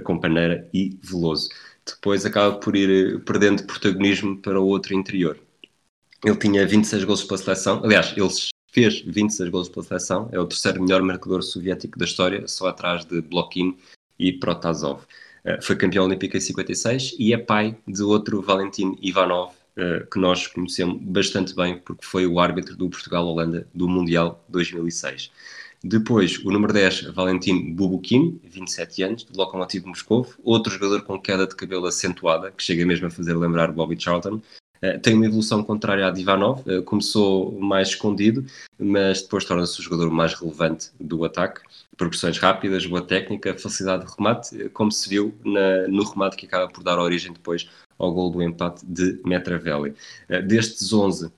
[0.03, 1.47] com Paneira e Veloso.
[1.85, 5.39] Depois acaba por ir perdendo protagonismo para o outro interior.
[6.23, 8.29] Ele tinha 26 gols pela seleção, aliás, ele
[8.71, 13.05] fez 26 gols pela seleção, é o terceiro melhor marcador soviético da história, só atrás
[13.05, 13.77] de Blokin
[14.17, 15.01] e Protasov.
[15.61, 19.53] foi campeão olímpico em 56 e é pai de outro Valentin Ivanov,
[20.11, 25.31] que nós conhecemos bastante bem porque foi o árbitro do Portugal-Holanda do Mundial 2006.
[25.81, 31.47] Depois, o número 10, Valentin Bubukin, 27 anos, de Lokomotiv Moscou, outro jogador com queda
[31.47, 34.41] de cabelo acentuada, que chega mesmo a fazer lembrar Bobby Charlton.
[34.83, 38.45] Uh, tem uma evolução contrária à de Ivanov, uh, começou mais escondido,
[38.77, 41.61] mas depois torna-se o jogador mais relevante do ataque.
[41.97, 46.45] Progressões rápidas, boa técnica, facilidade de remate, uh, como se viu na, no remate que
[46.45, 49.93] acaba por dar origem depois ao gol do empate de Metravelli.
[50.47, 51.29] destes 11,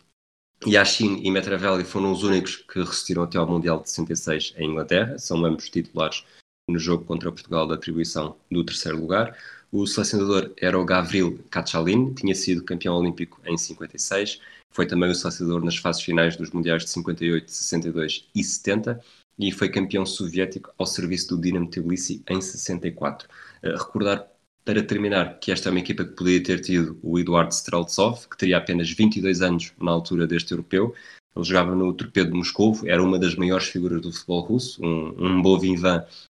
[0.67, 5.17] Yashin e Metravelli foram os únicos que resistiram até ao Mundial de 66 em Inglaterra,
[5.17, 6.23] são ambos titulares
[6.69, 9.35] no jogo contra Portugal da atribuição do terceiro lugar.
[9.71, 15.15] O selecionador era o Gavril Kachalin, tinha sido campeão olímpico em 56, foi também o
[15.15, 19.01] selecionador nas fases finais dos Mundiais de 58, 62 e 70
[19.39, 23.27] e foi campeão soviético ao serviço do Dinamo Tbilisi em 64.
[23.63, 24.27] Uh, recordar
[24.63, 28.37] para terminar, que esta é uma equipa que poderia ter tido o Eduardo Streltsov, que
[28.37, 30.93] teria apenas 22 anos na altura deste europeu.
[31.35, 35.15] Ele jogava no Torpedo de Moscou, era uma das maiores figuras do futebol russo, um,
[35.17, 35.57] um bom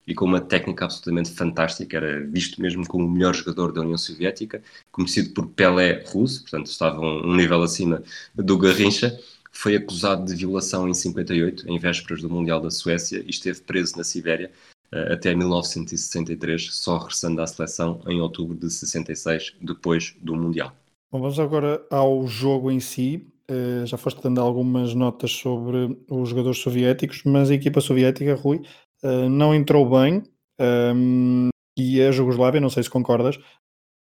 [0.08, 3.98] e com uma técnica absolutamente fantástica, era visto mesmo como o melhor jogador da União
[3.98, 8.04] Soviética, conhecido por Pelé russo, portanto estava um, um nível acima
[8.36, 9.18] do Garrincha.
[9.52, 13.98] Foi acusado de violação em 58, em vésperas do Mundial da Suécia, e esteve preso
[13.98, 14.52] na Sibéria
[14.92, 20.76] eh, até 1963, só regressando à seleção em outubro de 66, depois do Mundial.
[21.12, 23.28] Bom, vamos agora ao jogo em si.
[23.50, 28.64] Uh, já foste dando algumas notas sobre os jogadores soviéticos, mas a equipa soviética, Rui,
[29.06, 30.24] uh, não entrou bem
[30.60, 33.38] um, e a Jugoslávia, não sei se concordas,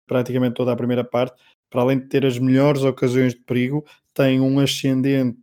[0.07, 1.40] praticamente toda a primeira parte,
[1.70, 3.84] para além de ter as melhores ocasiões de perigo,
[4.14, 5.38] tem um ascendente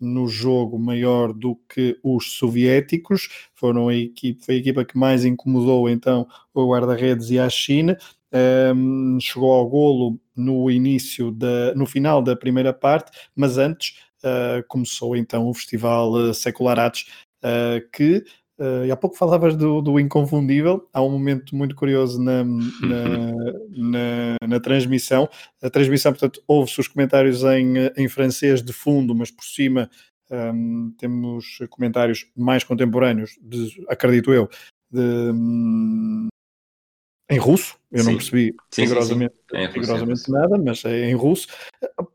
[0.00, 5.24] no jogo maior do que os soviéticos, foram a equipa, foi a equipa que mais
[5.24, 7.96] incomodou então o guarda-redes e a China.
[8.32, 14.64] Um, chegou ao golo no início da, no final da primeira parte, mas antes uh,
[14.68, 17.06] começou então o festival uh, Secularates,
[17.44, 18.24] uh, que
[18.60, 23.32] Uh, há pouco falavas do, do, inconfundível, há um momento muito curioso na, na,
[23.72, 25.26] na, na transmissão.
[25.62, 29.88] A transmissão, portanto, ouve-se os comentários em, em francês de fundo, mas por cima
[30.30, 34.46] um, temos comentários mais contemporâneos, de, acredito eu,
[34.90, 35.32] de,
[37.30, 38.10] em russo, eu sim.
[38.10, 41.48] não percebi sim, rigorosamente, sim, é rigorosamente nada, mas é em russo.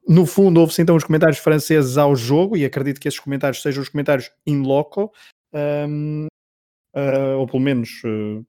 [0.07, 3.81] No fundo, houve-se então os comentários franceses ao jogo, e acredito que esses comentários sejam
[3.81, 5.11] os comentários in loco,
[5.53, 6.27] um,
[6.95, 8.45] uh, ah, ou pelo menos uh,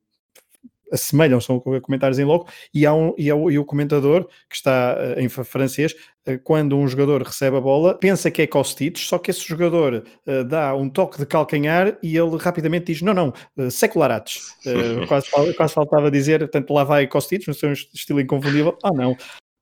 [0.93, 4.97] assemelham, são comentários em loco, e, há um, e, há, e o comentador, que está
[4.97, 5.95] uh, em francês,
[6.29, 10.05] uh, quando um jogador recebe a bola, pensa que é Costitos, só que esse jogador
[10.27, 14.55] uh, dá um toque de calcanhar e ele rapidamente diz, não, não, uh, secularates.
[15.09, 19.17] quase, quase faltava dizer, portanto, lá vai Costitos, no seu estilo inconfundível, ah não,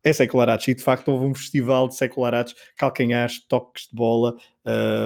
[0.04, 4.36] é secularates, e de facto houve um festival de secularates, calcanhares, toques de bola,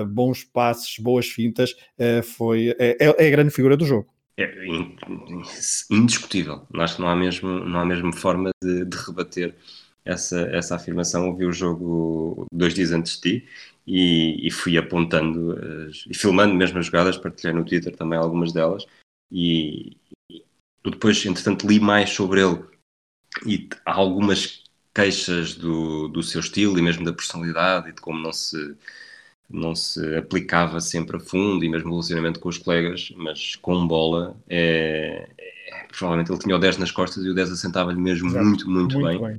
[0.09, 1.74] bons passes, boas fintas,
[2.36, 4.09] foi, é, é, é a grande figura do jogo.
[4.36, 4.49] É
[5.90, 6.64] indiscutível.
[6.74, 9.55] Acho que não há mesmo, não há mesmo forma de, de rebater
[10.05, 11.28] essa, essa afirmação.
[11.28, 13.49] Ouvi o jogo dois dias antes de ti
[13.84, 18.53] e, e fui apontando as, e filmando mesmo as jogadas, partilhei no Twitter também algumas
[18.53, 18.86] delas.
[19.30, 19.96] E,
[20.30, 20.44] e
[20.84, 22.64] depois, entretanto, li mais sobre ele
[23.44, 24.62] e há algumas
[24.99, 28.76] queixas do, do seu estilo e mesmo da personalidade e de como não se
[29.49, 34.36] não se aplicava sempre a fundo e mesmo relacionamento com os colegas, mas com bola,
[34.46, 38.44] é, é, provavelmente ele tinha o 10 nas costas e o 10 assentava-lhe mesmo Exato.
[38.44, 39.36] muito, muito, muito bem, bem,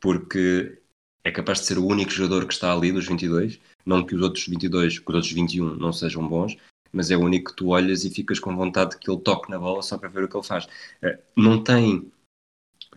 [0.00, 0.78] porque
[1.22, 4.22] é capaz de ser o único jogador que está ali dos 22, não que os
[4.22, 6.56] outros 22, que os outros 21 não sejam bons,
[6.92, 9.60] mas é o único que tu olhas e ficas com vontade que ele toque na
[9.60, 10.66] bola só para ver o que ele faz.
[11.00, 12.10] É, não tem,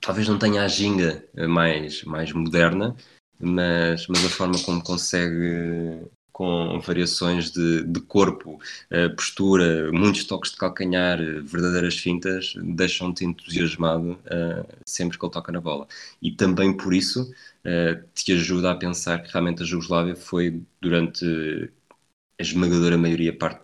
[0.01, 2.95] talvez não tenha a ginga mais, mais moderna,
[3.39, 8.59] mas, mas a forma como consegue com variações de, de corpo,
[8.91, 15.49] uh, postura, muitos toques de calcanhar, verdadeiras fintas, deixam-te entusiasmado uh, sempre que ele toca
[15.49, 15.87] na bola.
[16.21, 21.71] E também por isso uh, te ajuda a pensar que realmente a Jugoslávia foi, durante
[22.37, 23.63] a esmagadora maioria parte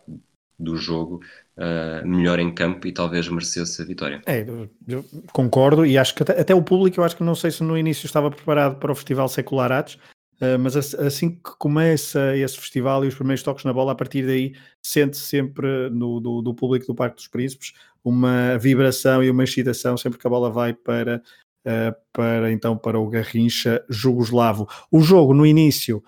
[0.58, 1.22] do jogo,
[1.62, 4.20] Uh, melhor em campo e talvez merecesse a vitória.
[4.26, 4.44] É,
[4.88, 7.62] eu concordo e acho que até, até, o público, eu acho que não sei se
[7.62, 10.00] no início estava preparado para o Festival Secular Artes,
[10.42, 14.26] Uh, mas assim que começa esse festival e os primeiros toques na bola, a partir
[14.26, 19.30] daí sente -se sempre no, do, do, público do Parque dos Príncipes uma vibração e
[19.30, 21.22] uma excitação sempre que a bola vai para,
[21.64, 24.68] uh, para então para o Garrincha jugoslavo.
[24.92, 26.04] O jogo no início,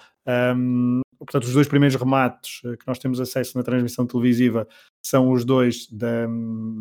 [0.57, 4.67] um, portanto, os dois primeiros remates eh, que nós temos acesso na transmissão televisiva
[5.05, 6.27] são os dois da,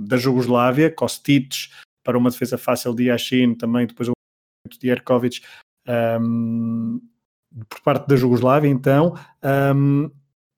[0.07, 1.71] da Jugoslávia, Kostic
[2.05, 4.13] para uma defesa fácil de Yashin, também depois o
[4.81, 5.41] de Erkovic
[6.21, 7.01] um,
[7.69, 9.15] por parte da Jugoslávia, então.
[9.75, 10.11] Um,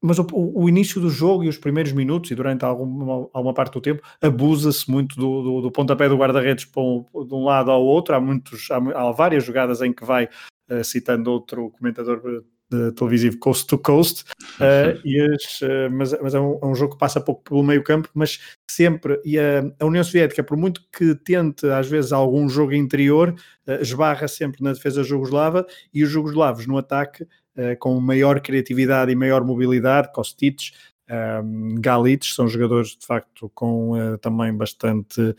[0.03, 3.73] mas o, o, início do jogo e os primeiros minutos, e durante alguma, alguma parte
[3.73, 7.83] do tempo, abusa-se muito do, do, do, pontapé do guarda-redes um, de um lado ao
[7.83, 8.15] outro.
[8.15, 10.29] Há, muitos, há, há várias jogadas em que vai,
[10.71, 12.45] uh, citando outro comentador
[12.97, 14.25] televisivo Coast to Coast,
[14.61, 17.63] uh, e as, uh, mas, mas é, um, é, um, jogo que passa pouco pelo
[17.63, 22.13] meio campo, mas sempre, e a, a, União Soviética, por muito que tente às vezes
[22.13, 23.35] algum jogo interior,
[23.67, 27.27] uh, esbarra sempre na defesa jugoslava, e os jugoslavos no ataque,
[27.79, 30.73] com maior criatividade e maior mobilidade, Kostic,
[31.09, 35.37] um, Galites, são jogadores de facto com também bastante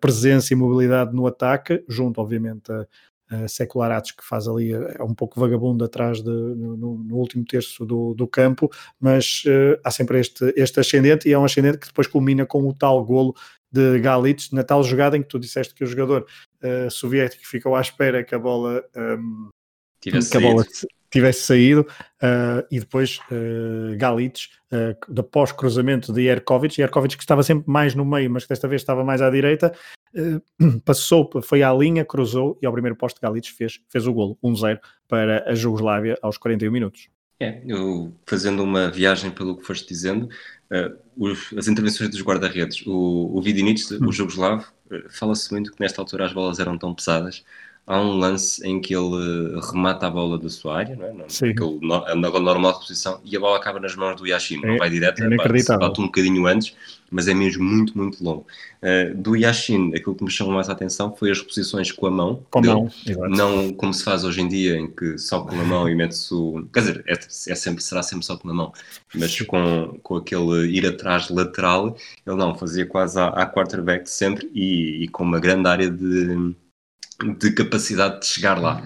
[0.00, 2.86] presença e mobilidade no ataque, junto obviamente a
[3.32, 7.44] uh, Secularatos, que faz ali, eh, é um pouco vagabundo atrás de, no, no último
[7.44, 11.78] terço do, do campo, mas uh, há sempre este, este ascendente e é um ascendente
[11.78, 13.34] que depois culmina com o tal golo
[13.72, 16.26] de Galitz, na tal jogada em que tu disseste que o jogador
[16.62, 19.48] uh, soviético ficou à espera que a bola, um, ehm,
[20.00, 20.64] que a bola
[21.10, 21.80] tivesse saído
[22.22, 27.94] uh, e depois uh, Galitz, uh, de pós-cruzamento de Erkovic, Erkovic que estava sempre mais
[27.94, 29.74] no meio, mas que desta vez estava mais à direita,
[30.14, 34.38] uh, passou, foi à linha, cruzou e ao primeiro posto Galitz fez, fez o golo,
[34.42, 37.08] 1-0 para a Jugoslávia aos 41 minutos.
[37.42, 40.28] É, eu fazendo uma viagem pelo que foste dizendo,
[41.16, 44.08] os, as intervenções dos guarda-redes, o, o Vidinic, hum.
[44.08, 44.70] o jugoslavo,
[45.08, 47.42] fala-se muito que nesta altura as bolas eram tão pesadas
[47.90, 51.12] há um lance em que ele remata a bola da sua área, não é?
[52.14, 55.20] Na normal posição, e a bola acaba nas mãos do Yashin, é, não vai direto,
[55.20, 56.76] é bate, bate um bocadinho antes,
[57.10, 58.46] mas é mesmo muito, muito longo.
[58.80, 62.10] Uh, do Yashin, aquilo que me chamou mais a atenção foi as posições com a
[62.12, 62.90] mão, com dele, mão
[63.28, 66.32] não como se faz hoje em dia, em que só com a mão e mete-se
[66.32, 66.68] o.
[66.72, 68.72] Quer dizer, é, é, sempre, será sempre só com a mão,
[69.12, 74.48] mas com, com aquele ir atrás lateral, ele não, fazia quase à, à quarterback sempre
[74.54, 76.54] e, e com uma grande área de
[77.38, 78.82] de capacidade de chegar lá.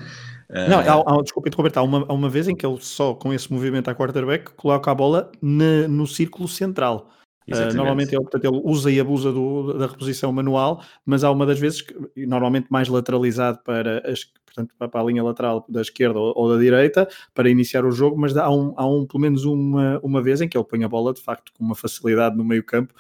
[0.69, 3.33] Não, há, há, desculpa interromper, há uma, há uma vez em que ele só com
[3.33, 7.11] esse movimento à quarterback coloca a bola na, no círculo central.
[7.49, 11.45] Uh, normalmente ele, portanto, ele usa e abusa do, da reposição manual, mas há uma
[11.45, 16.19] das vezes, que, normalmente mais lateralizado para, as, portanto, para a linha lateral da esquerda
[16.19, 19.45] ou, ou, da direita, para iniciar o jogo, mas há, um, há um, pelo menos
[19.45, 22.45] uma, uma vez em que ele põe a bola de facto com uma facilidade no
[22.45, 22.95] meio campo.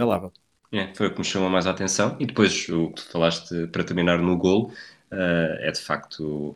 [0.00, 0.30] Lá,
[0.72, 2.16] É, foi o que me chamou mais a atenção.
[2.20, 4.72] E depois o que tu falaste para terminar no gol
[5.12, 6.54] uh, é de facto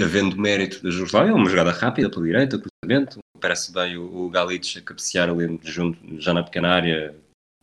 [0.00, 4.30] havendo mérito da Jugoslávia, é uma jogada rápida pela direita, cruzamento, parece bem o, o
[4.30, 7.14] Galic a cabecear ali junto, já na pequena área,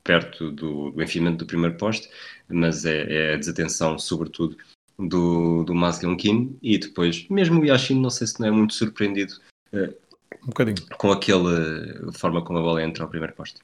[0.03, 2.09] perto do, do enfiamento do primeiro poste,
[2.47, 4.57] mas é, é a desatenção, sobretudo,
[4.97, 9.34] do, do Mazlionkin e depois, mesmo o Yashin, não sei se não é muito surpreendido
[9.73, 9.93] uh,
[10.43, 10.77] um bocadinho.
[10.97, 13.59] com aquela forma como a bola entra ao primeiro poste.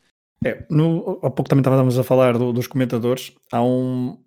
[0.46, 3.34] É, no, há pouco também estávamos a falar do, dos comentadores.
[3.52, 4.18] Há um,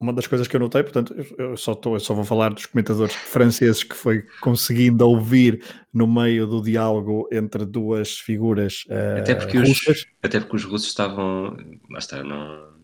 [0.00, 2.66] uma das coisas que eu notei, portanto, eu só, tô, eu só vou falar dos
[2.66, 9.34] comentadores franceses que foi conseguindo ouvir no meio do diálogo entre duas figuras uh, até
[9.34, 9.98] porque russas.
[9.98, 11.56] Os, até porque os russos estavam.
[11.90, 12.78] Lá está, não.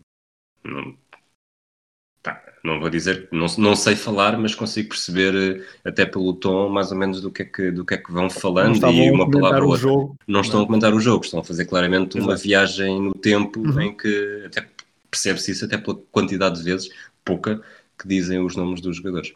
[0.65, 0.97] não
[2.65, 6.91] não vou dizer, não, não sei falar, mas consigo perceber eh, até pelo tom mais
[6.91, 9.63] ou menos do que é que, do que, é que vão falando e uma palavra
[9.63, 9.81] ou outra.
[9.81, 10.63] Jogo, não estão não.
[10.65, 12.31] a comentar o jogo, estão a fazer claramente Exato.
[12.31, 13.81] uma viagem no tempo uhum.
[13.81, 14.67] em que até
[15.09, 16.89] percebe-se isso até pela quantidade de vezes,
[17.23, 17.61] pouca,
[17.97, 19.33] que dizem os nomes dos jogadores.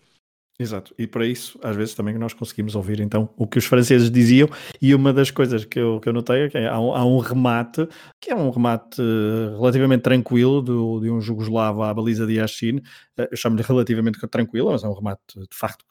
[0.61, 4.11] Exato, e para isso, às vezes, também nós conseguimos ouvir então o que os franceses
[4.11, 4.49] diziam.
[4.81, 7.17] E uma das coisas que eu, que eu notei é que há um, há um
[7.17, 7.87] remate,
[8.19, 12.81] que é um remate eh, relativamente tranquilo do, de um jugoslavo à baliza de Yashin.
[13.17, 15.85] Eh, eu chamo-lhe relativamente tranquilo, mas é um remate de facto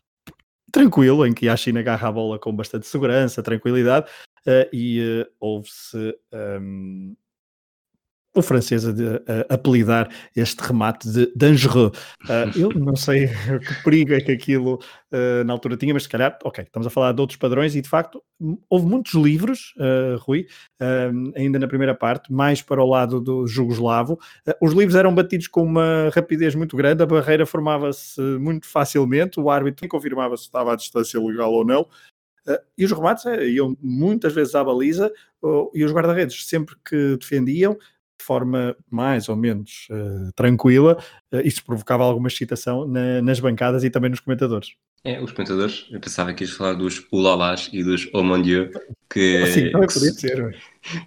[0.71, 4.07] tranquilo, em que Yashin agarra a bola com bastante segurança, tranquilidade,
[4.47, 6.15] uh, e uh, ouve-se.
[6.31, 7.17] Um,
[8.39, 11.93] o francês a, a, apelidar este remate de Dangereux.
[12.25, 13.29] Uh, eu não sei
[13.67, 14.81] que perigo é que aquilo
[15.13, 17.81] uh, na altura tinha, mas se calhar, ok, estamos a falar de outros padrões e
[17.81, 18.23] de facto
[18.71, 20.47] houve muitos livros, uh, Rui,
[21.35, 24.19] ainda na primeira parte, mais para o lado do jugoslavo.
[24.63, 29.51] os livros eram batidos com uma rapidez muito grande, a barreira formava-se muito facilmente, o
[29.51, 31.87] árbitro confirmava se estava à distância legal ou não.
[32.77, 35.13] e os remates iam muitas vezes à baliza,
[35.75, 37.77] e os guarda-redes sempre que defendiam
[38.19, 40.99] de forma mais ou menos uh, tranquila,
[41.33, 44.75] uh, isso provocava alguma excitação na, nas bancadas e também nos comentadores.
[45.05, 48.71] É, os comentadores, eu pensava que ias falar dos ulalás e dos oh mon Dieu,
[49.09, 49.45] que,
[49.87, 50.59] que, ser,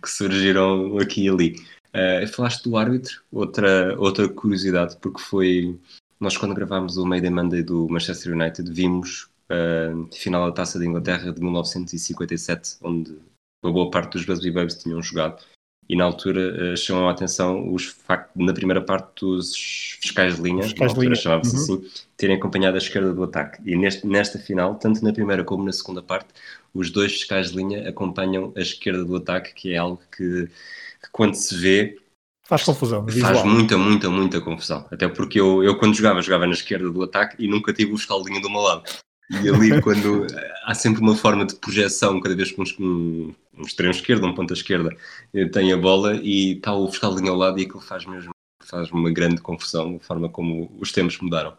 [0.02, 1.56] que surgiram aqui e ali.
[1.94, 5.78] Uh, falaste do árbitro, outra, outra curiosidade, porque foi.
[6.20, 10.80] Nós, quando gravámos o Mayday Monday do Manchester United, vimos a uh, final da taça
[10.80, 13.18] da Inglaterra de 1957, onde
[13.62, 15.44] uma boa parte dos Busby Babes tinham jogado
[15.90, 20.42] e na altura uh, chamou a atenção os factos, na primeira parte, dos fiscais de
[20.42, 21.62] linha, fiscais na altura chamava-se uhum.
[21.62, 23.62] assim, terem acompanhado a esquerda do ataque.
[23.66, 26.30] E neste, nesta final, tanto na primeira como na segunda parte,
[26.74, 31.10] os dois fiscais de linha acompanham a esquerda do ataque, que é algo que, que
[31.12, 31.98] quando se vê.
[32.44, 33.06] Faz confusão.
[33.06, 33.34] Visual.
[33.34, 34.86] Faz muita, muita, muita confusão.
[34.92, 37.98] Até porque eu, eu, quando jogava, jogava na esquerda do ataque e nunca tive o
[37.98, 38.84] fiscal de linha do meu lado.
[39.44, 40.28] E ali, quando
[40.64, 44.54] há sempre uma forma de projeção, cada vez que um, um extremo esquerdo, um ponta
[44.54, 44.96] esquerda
[45.34, 48.32] eh, tem a bola e está o fiscal ao lado e aquilo faz mesmo
[48.64, 51.58] faz uma grande confusão, a forma como os tempos mudaram.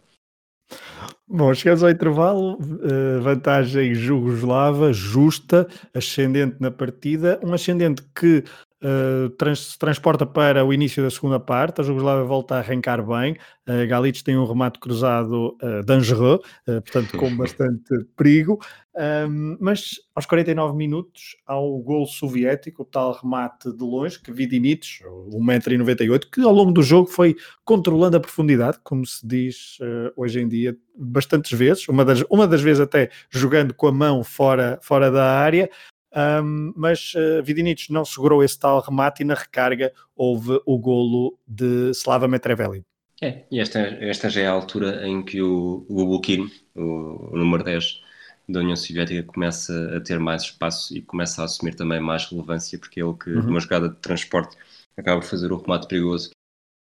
[1.29, 8.45] Bom, chegamos ao intervalo, eh, vantagem jugoslava, justa, ascendente na partida, um ascendente que
[8.83, 13.37] uh, trans, transporta para o início da segunda parte, a Jugoslávia volta a arrancar bem,
[13.68, 18.59] uh, Galitos tem um remate cruzado uh, dangereux, uh, portanto com bastante perigo,
[18.95, 24.33] um, mas aos 49 minutos há o gol soviético, o tal remate de longe, que
[24.33, 29.78] Vidinic, 1,98m, que ao longo do jogo foi controlando a profundidade, como se diz
[30.14, 34.22] hoje em dia, bastantes vezes, uma das, uma das vezes até jogando com a mão
[34.22, 35.70] fora, fora da área,
[36.14, 41.38] um, mas uh, Vidinic não segurou esse tal remate e na recarga houve o golo
[41.46, 42.84] de Slava Metrevelli.
[43.20, 47.36] É, e esta, esta já é a altura em que o, o Bukin, o, o
[47.36, 48.02] número 10
[48.48, 52.78] da União Soviética, começa a ter mais espaço e começa a assumir também mais relevância,
[52.78, 53.42] porque é ele que, uhum.
[53.42, 54.56] numa jogada de transporte,
[54.96, 56.30] acaba por fazer o remate perigoso,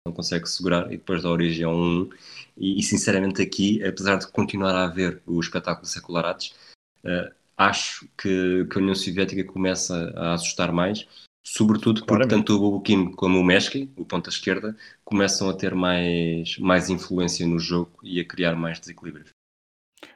[0.07, 2.09] não consegue segurar e depois dá origem a um 1.
[2.57, 6.55] E, e, sinceramente, aqui, apesar de continuar a haver o espetáculo secularates,
[7.03, 11.05] uh, acho que, que, a União Soviética começa a assustar mais,
[11.43, 12.29] sobretudo porque Claramente.
[12.29, 17.45] tanto o Bobukin como o Mesky, o ponta esquerda, começam a ter mais, mais influência
[17.45, 19.29] no jogo e a criar mais desequilíbrios.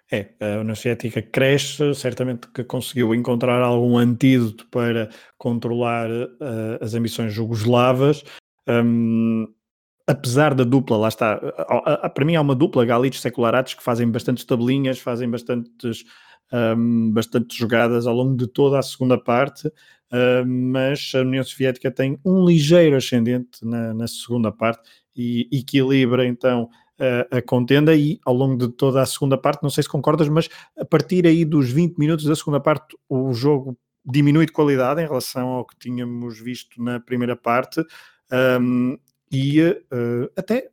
[0.09, 6.93] É, a União Soviética cresce, certamente que conseguiu encontrar algum antídoto para controlar uh, as
[6.93, 8.23] ambições jugoslavas.
[8.69, 9.47] Um,
[10.07, 11.37] apesar da dupla, lá está,
[12.13, 16.05] para mim há uma dupla, Galitos Secularatos, que fazem bastantes tabelinhas, fazem bastantes
[16.53, 21.89] um, bastante jogadas ao longo de toda a segunda parte, uh, mas a União Soviética
[21.89, 24.81] tem um ligeiro ascendente na, na segunda parte
[25.15, 26.69] e equilibra então
[27.31, 30.49] a, contenda e ao longo de toda a segunda parte, não sei se concordas, mas
[30.77, 35.05] a partir aí dos 20 minutos da segunda parte o jogo diminui de qualidade em
[35.05, 37.83] relação ao que tínhamos visto na primeira parte
[38.61, 38.97] um,
[39.31, 40.69] e uh, até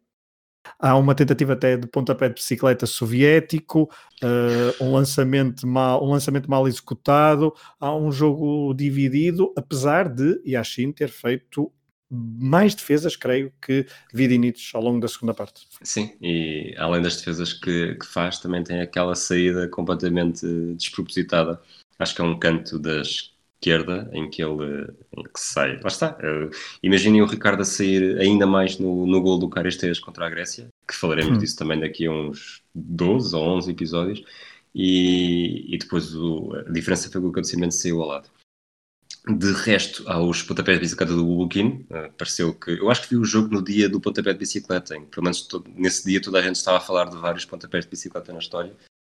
[0.78, 3.90] há uma tentativa até de pontapé de bicicleta soviético,
[4.22, 10.92] uh, um, lançamento mal, um lançamento mal executado, há um jogo dividido, apesar de Yashin
[10.92, 11.72] ter feito
[12.10, 15.66] mais defesas, creio, que Vidinic ao longo da segunda parte.
[15.82, 20.44] Sim, e além das defesas que, que faz, também tem aquela saída completamente
[20.74, 21.60] despropositada.
[21.98, 23.02] Acho que é um canto da
[23.60, 25.78] esquerda em que ele em que sai.
[25.80, 26.16] Lá está.
[26.18, 26.50] Uh,
[26.82, 30.68] imaginem o Ricardo a sair ainda mais no, no gol do Caresteias contra a Grécia,
[30.88, 31.38] que falaremos hum.
[31.38, 34.24] disso também daqui a uns 12 ou 11 episódios.
[34.74, 38.30] E, e depois o, a diferença foi que o cabeceamento saiu ao lado.
[39.26, 42.70] De resto, aos pontapés de bicicleta do Bubukin, uh, pareceu que.
[42.70, 45.42] Eu acho que vi o jogo no dia do pontapé de bicicleta, em pelo menos
[45.42, 48.38] todo, nesse dia toda a gente estava a falar de vários pontapés de bicicleta na
[48.38, 48.72] história,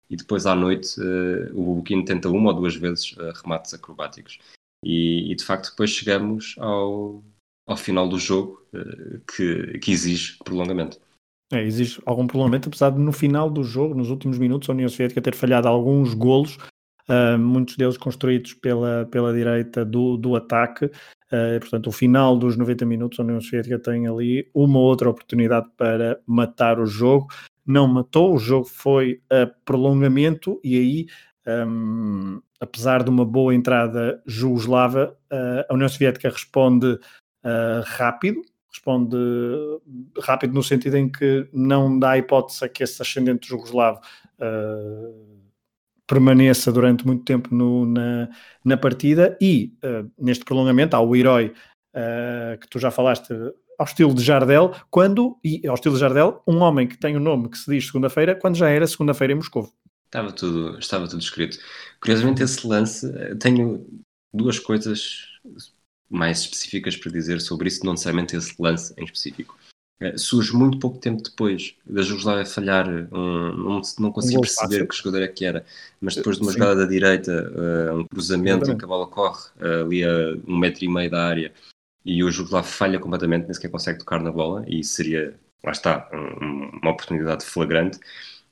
[0.08, 4.38] e depois à noite uh, o Bubukin tenta uma ou duas vezes uh, remates acrobáticos.
[4.84, 7.24] E, e, de facto, depois chegamos ao,
[7.66, 8.62] ao final do jogo
[9.34, 11.00] que, que exige prolongamento.
[11.52, 14.88] É, exige algum prolongamento, apesar de no final do jogo, nos últimos minutos, a União
[14.88, 16.58] Soviética ter falhado alguns golos
[17.08, 20.86] uh, muitos deles construídos pela, pela direita do, do ataque.
[20.86, 25.68] Uh, portanto, o final dos 90 minutos, a União Soviética tem ali uma outra oportunidade
[25.76, 27.28] para matar o jogo.
[27.66, 31.06] Não matou, o jogo foi a prolongamento e aí,
[31.66, 35.16] um, apesar de uma boa entrada jugoslava,
[35.68, 36.98] a União Soviética responde
[37.46, 39.16] uh, rápido, responde
[40.20, 44.00] rápido no sentido em que não dá hipótese a que esse ascendente jugoslavo
[44.38, 45.36] uh,
[46.06, 48.28] permaneça durante muito tempo no, na,
[48.64, 51.52] na partida e uh, neste prolongamento há o herói
[52.60, 53.32] que tu já falaste
[53.78, 57.20] ao estilo de Jardel, quando, e ao estilo de Jardel, um homem que tem o
[57.20, 59.72] um nome que se diz segunda-feira, quando já era segunda-feira em Moscou.
[60.06, 61.58] Estava tudo, estava tudo escrito.
[62.00, 63.86] Curiosamente, esse lance, eh, tenho
[64.32, 65.26] duas coisas
[66.08, 69.58] mais específicas para dizer sobre isso, não necessariamente esse lance em específico.
[70.00, 74.68] Eh, surge muito pouco tempo depois da Jugoslávia falhar, um, não, não consigo um perceber
[74.68, 74.88] fácil.
[74.88, 75.64] que jogador é que era,
[76.00, 76.58] mas depois de uma Sim.
[76.58, 80.56] jogada da direita, uh, um cruzamento em que a bola corre uh, ali a um
[80.56, 81.52] metro e meio da área
[82.06, 86.08] e o Jugoslávio falha completamente, nem sequer consegue tocar na bola e seria, lá está,
[86.12, 87.98] um, uma oportunidade flagrante.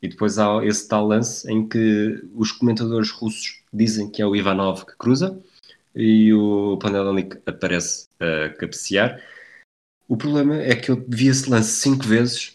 [0.03, 4.37] E depois há esse tal lance em que os comentadores russos dizem que é o
[4.37, 5.41] Ivanov que cruza
[5.95, 9.19] e o Panelnik aparece a cabecear
[10.09, 12.55] o problema é que eu vi esse lance cinco vezes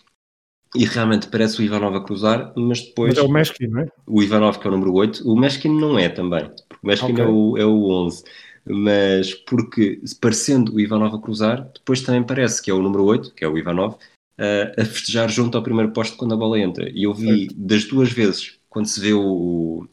[0.76, 3.16] e realmente parece o Ivanov a cruzar, mas depois.
[3.16, 3.88] Mas é o Meskin, não é?
[4.06, 7.14] O Ivanov, que é o número 8, o Meskin não é também, porque o Meskin
[7.14, 7.24] okay.
[7.24, 8.24] é, o, é o 11.
[8.70, 13.34] Mas porque, parecendo o Ivanov a cruzar, depois também parece que é o número 8,
[13.34, 13.98] que é o Ivanov,
[14.38, 16.90] a, a festejar junto ao primeiro posto quando a bola entra.
[16.90, 17.56] E eu vi certo.
[17.56, 19.88] das duas vezes, quando se vê o,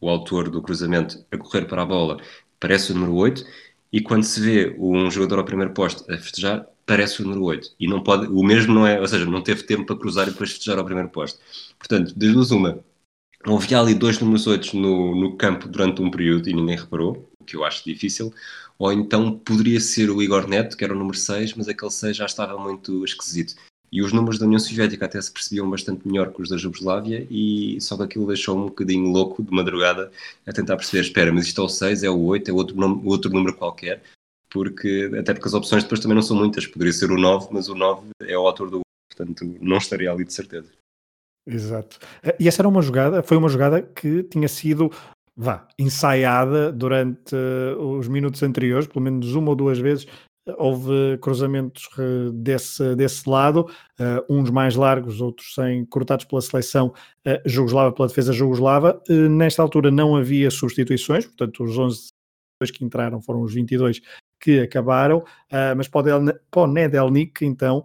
[0.00, 2.20] o autor do cruzamento a correr para a bola,
[2.60, 3.44] parece o número 8,
[3.92, 7.74] e quando se vê um jogador ao primeiro posto a festejar, parece o número 8.
[7.78, 10.30] E não pode, o mesmo não é, ou seja, não teve tempo para cruzar e
[10.30, 11.38] depois festejar ao primeiro posto.
[11.78, 12.78] Portanto, das duas, uma,
[13.44, 17.56] havia ali dois números 8 no, no campo durante um período e ninguém reparou, que
[17.56, 18.32] eu acho difícil.
[18.78, 22.16] Ou então poderia ser o Igor Neto, que era o número 6, mas aquele 6
[22.16, 23.54] já estava muito esquisito.
[23.92, 27.24] E os números da União Soviética até se percebiam bastante melhor que os da Jugoslávia,
[27.30, 30.10] e só que aquilo deixou um bocadinho louco de madrugada
[30.44, 33.30] a tentar perceber: espera, mas isto é o 6, é o 8, é outro, outro
[33.30, 34.02] número qualquer
[34.54, 36.64] porque até porque as opções depois também não são muitas.
[36.64, 38.80] Poderia ser o 9, mas o 9 é o autor do
[39.12, 40.70] portanto não estaria ali de certeza.
[41.46, 41.98] Exato.
[42.38, 44.90] E essa era uma jogada, foi uma jogada que tinha sido
[45.36, 50.06] vá, ensaiada durante uh, os minutos anteriores, pelo menos uma ou duas vezes
[50.58, 53.66] houve cruzamentos uh, desse, desse lado,
[53.98, 56.88] uh, uns mais largos, outros sem, cortados pela seleção
[57.26, 59.02] uh, jugoslava, pela defesa jugoslava.
[59.08, 62.08] nesta altura não havia substituições, portanto os 11
[62.72, 64.00] que entraram foram os 22
[64.40, 65.88] que acabaram, uh, mas
[66.68, 67.84] Nedelnik, então,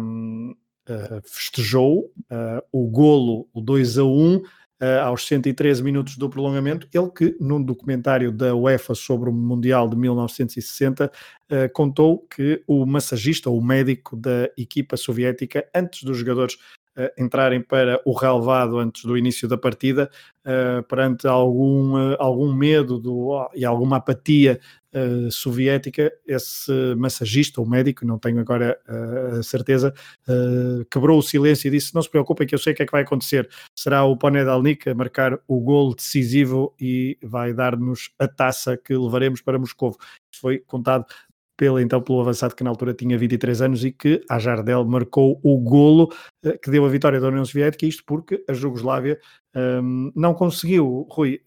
[0.00, 0.54] um,
[0.88, 4.42] uh, festejou uh, o golo, o 2 a 1,
[5.02, 9.96] aos 113 minutos do prolongamento, ele que, num documentário da UEFA sobre o Mundial de
[9.96, 11.10] 1960,
[11.72, 16.56] contou que o massagista, o médico da equipa soviética, antes dos jogadores
[17.18, 20.10] entrarem para o relevado antes do início da partida,
[20.44, 24.60] uh, perante algum, uh, algum medo do, e alguma apatia
[25.30, 28.76] soviética, esse massagista, o médico, não tenho agora
[29.38, 29.94] a certeza,
[30.90, 32.90] quebrou o silêncio e disse: Não se preocupem, que eu sei o que é que
[32.90, 33.48] vai acontecer.
[33.72, 39.40] Será o Ponedalnik a marcar o gol decisivo e vai dar-nos a taça que levaremos
[39.40, 39.96] para Moscou.
[40.34, 41.04] Foi contado
[41.60, 45.38] pela, então pelo avançado que na altura tinha 23 anos e que a Jardel marcou
[45.42, 46.10] o golo
[46.42, 49.20] eh, que deu a vitória da União Soviética, isto porque a Jugoslávia
[49.54, 51.42] um, não conseguiu, Rui,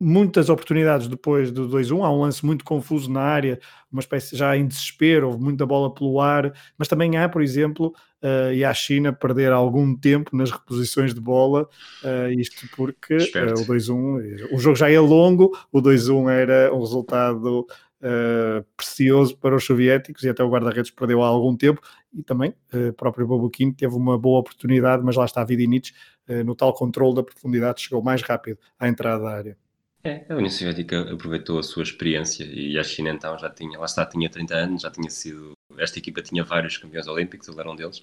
[0.00, 2.04] muitas oportunidades depois do 2-1.
[2.04, 3.58] Há um lance muito confuso na área,
[3.90, 7.92] uma espécie já em desespero, houve muita bola pelo ar, mas também há, por exemplo,
[8.22, 11.68] uh, e a China perder algum tempo nas reposições de bola,
[12.04, 16.78] uh, isto porque uh, o 2-1, o jogo já é longo, o 2-1 era um
[16.80, 17.66] resultado
[18.02, 21.80] uh, precioso para os soviéticos e até o guarda-redes perdeu há algum tempo
[22.12, 25.92] e também uh, o próprio Bobuquim teve uma boa oportunidade, mas lá está Vidinic
[26.28, 29.56] uh, no tal controle da profundidade chegou mais rápido à entrada da área.
[30.04, 33.84] É, a União Soviética aproveitou a sua experiência e a China então já tinha, lá
[33.84, 37.70] está, tinha 30 anos, já tinha sido, esta equipa tinha vários campeões olímpicos, ele era
[37.70, 38.02] um deles,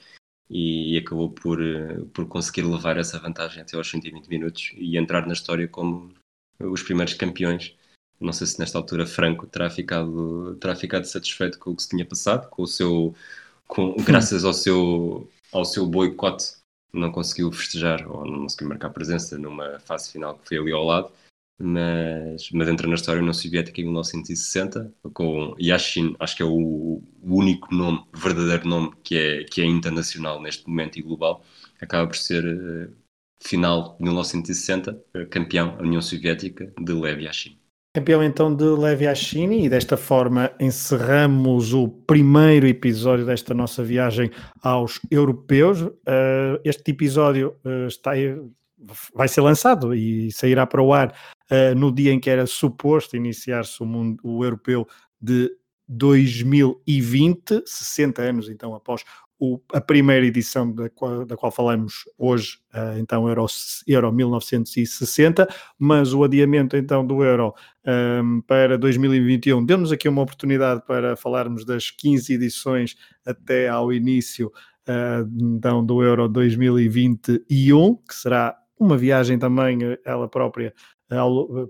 [0.50, 1.58] e acabou por,
[2.14, 6.14] por conseguir levar essa vantagem até aos 120 minutos e entrar na história como
[6.60, 7.76] os primeiros campeões
[8.20, 11.90] não sei se nesta altura Franco terá ficado, terá ficado satisfeito com o que se
[11.90, 13.16] tinha passado, com o seu,
[13.68, 16.56] com, graças ao seu, ao seu boicote,
[16.94, 20.86] não conseguiu festejar ou não conseguiu marcar presença numa fase final que foi ali ao
[20.86, 21.12] lado,
[21.58, 26.52] mas, mas entra na história União Soviética em 1960 com Yashin, acho que é o,
[26.52, 31.44] o, único nome, verdadeiro nome que é, que é internacional neste momento e global,
[31.80, 32.94] acaba por ser uh,
[33.42, 37.58] final de 1960, uh, campeão a União Soviética de Lev Yashin.
[37.96, 44.30] Campeão então de Levi Ashini e desta forma encerramos o primeiro episódio desta nossa viagem
[44.62, 45.80] aos europeus.
[45.80, 48.12] Uh, este episódio uh, está,
[49.16, 51.16] vai ser lançado e sairá para o ar
[51.50, 54.86] uh, no dia em que era suposto iniciar-se o, o europeu
[55.22, 55.50] de
[55.88, 59.06] 2020, 60 anos então após
[59.40, 63.46] o, a primeira edição da qual, da qual falamos hoje, uh, então Euro,
[63.88, 67.54] Euro 1960, mas o adiamento então do Euro
[67.86, 73.92] um, ehm, para 2021 deu-nos aqui uma oportunidade para falarmos das 15 edições até ao
[73.92, 74.48] início
[74.88, 80.74] uh, então do Euro 2021, que será uma viagem também eh, ela própria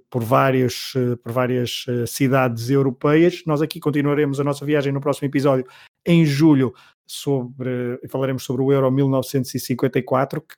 [0.09, 3.43] por várias, por várias cidades europeias.
[3.45, 5.67] Nós aqui continuaremos a nossa viagem no próximo episódio
[6.05, 6.73] em julho
[7.05, 10.55] sobre, falaremos sobre o Euro 1954, que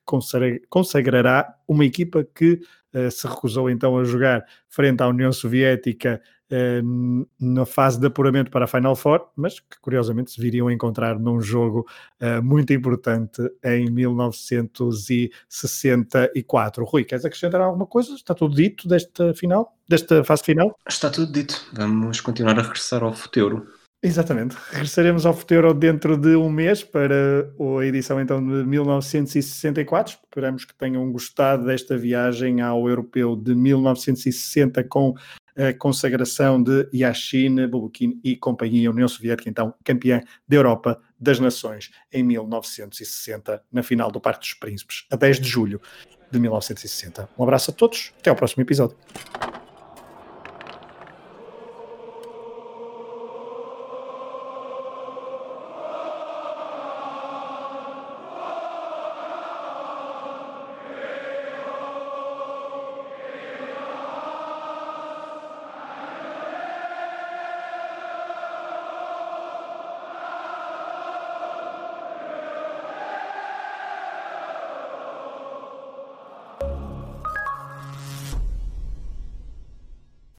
[0.69, 2.61] consagrará uma equipa que
[2.93, 6.21] uh, se recusou então a jogar frente à União Soviética
[6.51, 10.73] uh, na fase de apuramento para a Final Four, mas que curiosamente se viriam a
[10.73, 11.85] encontrar num jogo
[12.21, 16.85] uh, muito importante em 1964.
[16.85, 18.13] Rui, queres acrescentar alguma coisa?
[18.13, 20.73] Está tudo dito desta final, desta fase final?
[20.87, 21.67] Está tudo dito.
[21.73, 23.67] Vamos continuar a regressar ao futuro.
[24.01, 24.55] Exatamente.
[24.71, 30.19] Regressaremos ao Futuro dentro de um mês para a edição então de 1964.
[30.23, 35.15] Esperamos que tenham gostado desta viagem ao europeu de 1960 com
[35.57, 41.89] a consagração de Yashin, Bobukin e companhia União Soviética, então campeã da Europa das Nações
[42.13, 45.81] em 1960, na final do Parque dos Príncipes, a 10 de julho
[46.31, 47.27] de 1960.
[47.35, 48.95] Um abraço a todos, até ao próximo episódio.